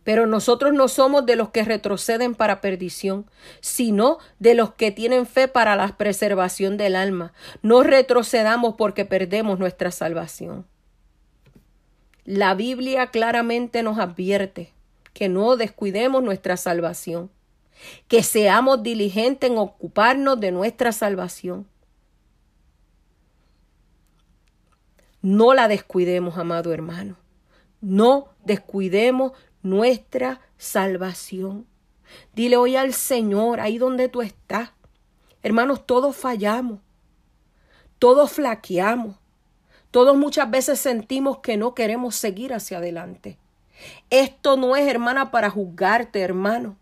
Pero 0.05 0.27
nosotros 0.27 0.73
no 0.73 0.89
somos 0.89 1.27
de 1.27 1.37
los 1.37 1.51
que 1.51 1.65
retroceden 1.65 2.35
para 2.35 2.63
perdición, 2.63 3.27
sino 3.61 4.19
de 4.39 4.55
los 4.55 4.73
que 4.73 4.91
tienen 4.91 5.27
fe 5.27 5.49
para 5.49 5.77
la 5.77 5.99
preservación 5.99 6.79
del 6.79 6.97
alma. 6.97 7.35
No 7.61 7.83
retrocedamos 7.83 8.75
porque 8.79 9.05
perdemos 9.05 9.59
nuestra 9.59 9.91
salvación. 9.91 10.67
La 12.25 12.55
Biblia 12.55 13.09
claramente 13.09 13.83
nos 13.83 13.99
advierte 13.99 14.73
que 15.13 15.29
no 15.29 15.57
descuidemos 15.57 16.23
nuestra 16.23 16.57
salvación 16.57 17.31
que 18.09 18.23
seamos 18.23 18.83
diligentes 18.83 19.51
en 19.51 19.59
ocuparnos 19.59 20.41
de 20.41 20.53
nuestra 20.53 20.93
salvación. 20.93 21.67
No 25.23 25.55
la 25.55 25.69
descuidemos, 25.69 26.39
amado 26.39 26.73
hermano. 26.73 27.17
No 27.81 28.29
descuidemos 28.45 29.33
nuestra 29.63 30.41
salvación. 30.57 31.67
Dile 32.35 32.57
hoy 32.57 32.77
al 32.77 32.95
Señor, 32.95 33.61
ahí 33.61 33.79
donde 33.79 34.09
tú 34.09 34.23
estás. 34.23 34.71
Hermanos, 35.43 35.87
todos 35.87 36.17
fallamos. 36.17 36.81
Todos 37.99 38.33
flaqueamos. 38.33 39.17
Todos 39.91 40.17
muchas 40.17 40.51
veces 40.51 40.79
sentimos 40.79 41.39
que 41.39 41.57
no 41.57 41.75
queremos 41.75 42.15
seguir 42.15 42.53
hacia 42.53 42.79
adelante. 42.79 43.39
Esto 44.11 44.57
no 44.57 44.77
es, 44.77 44.87
hermana, 44.89 45.31
para 45.31 45.51
juzgarte, 45.51 46.21
hermano. 46.21 46.77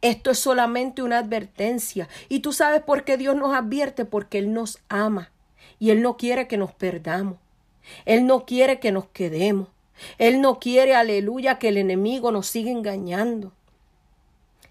Esto 0.00 0.30
es 0.30 0.38
solamente 0.38 1.02
una 1.02 1.18
advertencia. 1.18 2.08
Y 2.28 2.40
tú 2.40 2.52
sabes 2.52 2.82
por 2.82 3.04
qué 3.04 3.16
Dios 3.16 3.36
nos 3.36 3.54
advierte, 3.54 4.04
porque 4.04 4.38
Él 4.38 4.52
nos 4.52 4.78
ama 4.88 5.30
y 5.78 5.90
Él 5.90 6.02
no 6.02 6.16
quiere 6.16 6.48
que 6.48 6.56
nos 6.56 6.72
perdamos. 6.72 7.36
Él 8.04 8.26
no 8.26 8.46
quiere 8.46 8.78
que 8.80 8.92
nos 8.92 9.06
quedemos. 9.06 9.68
Él 10.18 10.40
no 10.40 10.58
quiere, 10.58 10.94
aleluya, 10.94 11.58
que 11.58 11.68
el 11.68 11.76
enemigo 11.76 12.32
nos 12.32 12.46
siga 12.46 12.70
engañando. 12.70 13.52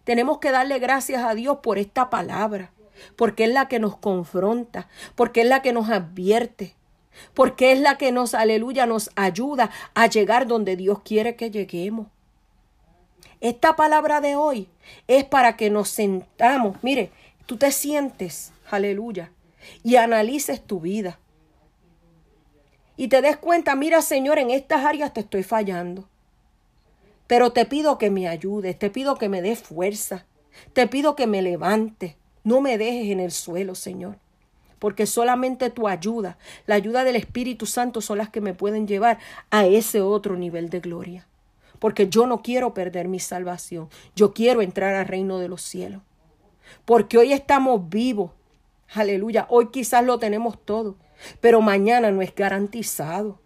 Tenemos 0.04 0.39
que 0.39 0.52
darle 0.52 0.80
gracias 0.80 1.24
a 1.24 1.36
Dios 1.36 1.58
por 1.62 1.78
esta 1.78 2.10
palabra, 2.10 2.72
porque 3.16 3.45
es 3.45 3.52
la 3.52 3.68
que 3.68 3.80
nos 3.80 3.97
confronta, 3.97 4.88
porque 5.16 5.41
es 5.41 5.47
la 5.47 5.62
que 5.62 5.74
nos 5.74 5.89
advierte, 5.89 6.76
porque 7.34 7.72
es 7.72 7.80
la 7.80 7.97
que 7.97 8.12
nos, 8.12 8.34
aleluya, 8.34 8.86
nos 8.86 9.12
ayuda 9.16 9.70
a 9.93 10.08
llegar 10.08 10.47
donde 10.47 10.76
Dios 10.76 10.99
quiere 11.04 11.36
que 11.36 11.52
lleguemos. 11.52 12.08
Esta 13.42 13.76
palabra 13.76 14.22
de 14.22 14.36
hoy 14.36 14.70
es 15.08 15.24
para 15.26 15.58
que 15.58 15.72
nos 15.72 15.89
sentamos, 15.89 16.78
mire, 16.84 17.10
tú 17.48 17.58
te 17.58 17.72
sientes, 17.72 18.54
aleluya, 18.70 19.32
y 19.84 19.96
analices 19.96 20.62
tu 20.62 20.80
vida. 20.80 21.20
Y 22.98 23.08
te 23.08 23.24
des 23.24 23.38
cuenta, 23.38 23.76
mira 23.76 24.04
Señor, 24.04 24.38
en 24.38 24.52
estas 24.52 24.86
áreas 24.86 25.12
te 25.12 25.22
estoy 25.22 25.42
fallando. 25.42 26.08
Pero 27.26 27.52
te 27.52 27.66
pido 27.66 27.98
que 27.98 28.12
me 28.12 28.28
ayudes, 28.28 28.78
te 28.78 28.92
pido 28.92 29.16
que 29.16 29.28
me 29.28 29.42
des 29.42 29.60
fuerza, 29.60 30.28
te 30.74 30.86
pido 30.86 31.16
que 31.16 31.26
me 31.26 31.42
levantes, 31.42 32.16
no 32.44 32.62
me 32.62 32.78
dejes 32.78 33.10
en 33.10 33.20
el 33.20 33.32
suelo, 33.32 33.74
Señor. 33.74 34.18
Porque 34.78 35.08
solamente 35.08 35.72
tu 35.72 35.88
ayuda, 35.88 36.38
la 36.68 36.76
ayuda 36.76 37.04
del 37.04 37.16
Espíritu 37.16 37.66
Santo 37.66 38.02
son 38.02 38.20
las 38.20 38.30
que 38.30 38.42
me 38.42 38.54
pueden 38.54 38.88
llevar 38.88 39.18
a 39.50 39.66
ese 39.66 40.02
otro 40.02 40.36
nivel 40.36 40.70
de 40.70 40.80
gloria. 40.80 41.28
Porque 41.82 42.09
yo 42.09 42.27
no 42.27 42.43
quiero 42.43 42.75
perder 42.75 43.07
mi 43.07 43.19
salvación, 43.19 43.89
yo 44.15 44.36
quiero 44.36 44.61
entrar 44.61 44.93
al 44.93 45.07
reino 45.07 45.39
de 45.39 45.47
los 45.47 45.63
cielos. 45.63 46.03
Porque 46.86 47.17
hoy 47.17 47.34
estamos 47.34 47.89
vivos, 47.89 48.29
aleluya, 48.93 49.47
hoy 49.49 49.69
quizás 49.71 50.05
lo 50.05 50.19
tenemos 50.19 50.63
todo, 50.63 50.95
pero 51.39 51.59
mañana 51.59 52.11
no 52.11 52.21
es 52.21 52.36
garantizado. 52.36 53.39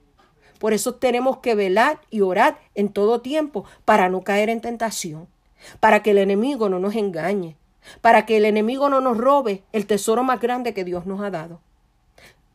Por 0.60 0.74
eso 0.74 0.96
tenemos 0.96 1.38
que 1.38 1.56
velar 1.56 2.02
y 2.10 2.20
orar 2.20 2.60
en 2.76 2.90
todo 2.90 3.22
tiempo 3.22 3.64
para 3.86 4.10
no 4.10 4.22
caer 4.22 4.50
en 4.50 4.60
tentación, 4.60 5.30
para 5.80 6.04
que 6.04 6.12
el 6.12 6.18
enemigo 6.18 6.68
no 6.68 6.78
nos 6.78 6.94
engañe, 6.96 7.56
para 8.02 8.26
que 8.26 8.36
el 8.36 8.44
enemigo 8.44 8.90
no 8.90 9.00
nos 9.00 9.18
robe 9.18 9.64
el 9.72 9.88
tesoro 9.88 10.26
más 10.26 10.42
grande 10.42 10.74
que 10.74 10.84
Dios 10.84 11.06
nos 11.06 11.22
ha 11.22 11.32
dado. 11.32 11.62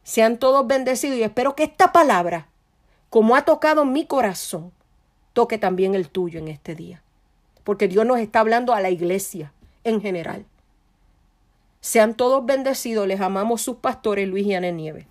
Sean 0.03 0.37
todos 0.37 0.67
bendecidos 0.67 1.17
y 1.17 1.23
espero 1.23 1.57
que 1.57 1.63
esta 1.63 1.91
palabra, 1.91 2.49
como 3.09 3.35
ha 3.35 3.47
tocado 3.47 3.87
mi 3.87 4.05
corazón, 4.05 4.73
toque 5.41 5.57
también 5.57 5.95
el 5.95 6.11
tuyo 6.11 6.39
en 6.39 6.49
este 6.49 6.75
día. 6.75 7.03
Porque 7.65 7.89
Dios 7.89 8.05
nos 8.05 8.19
está 8.19 8.41
hablando 8.41 8.75
a 8.75 8.81
la 8.83 8.91
iglesia 8.91 9.55
en 9.85 10.03
general. 10.03 10.45
Sean 11.81 12.15
todos 12.15 12.45
bendecidos, 12.45 13.09
les 13.09 13.23
amamos 13.23 13.63
sus 13.63 13.77
pastores 13.77 14.29
Luis 14.29 14.47
y 14.47 14.53
Ana 14.53 14.71
Nieves. 14.71 15.07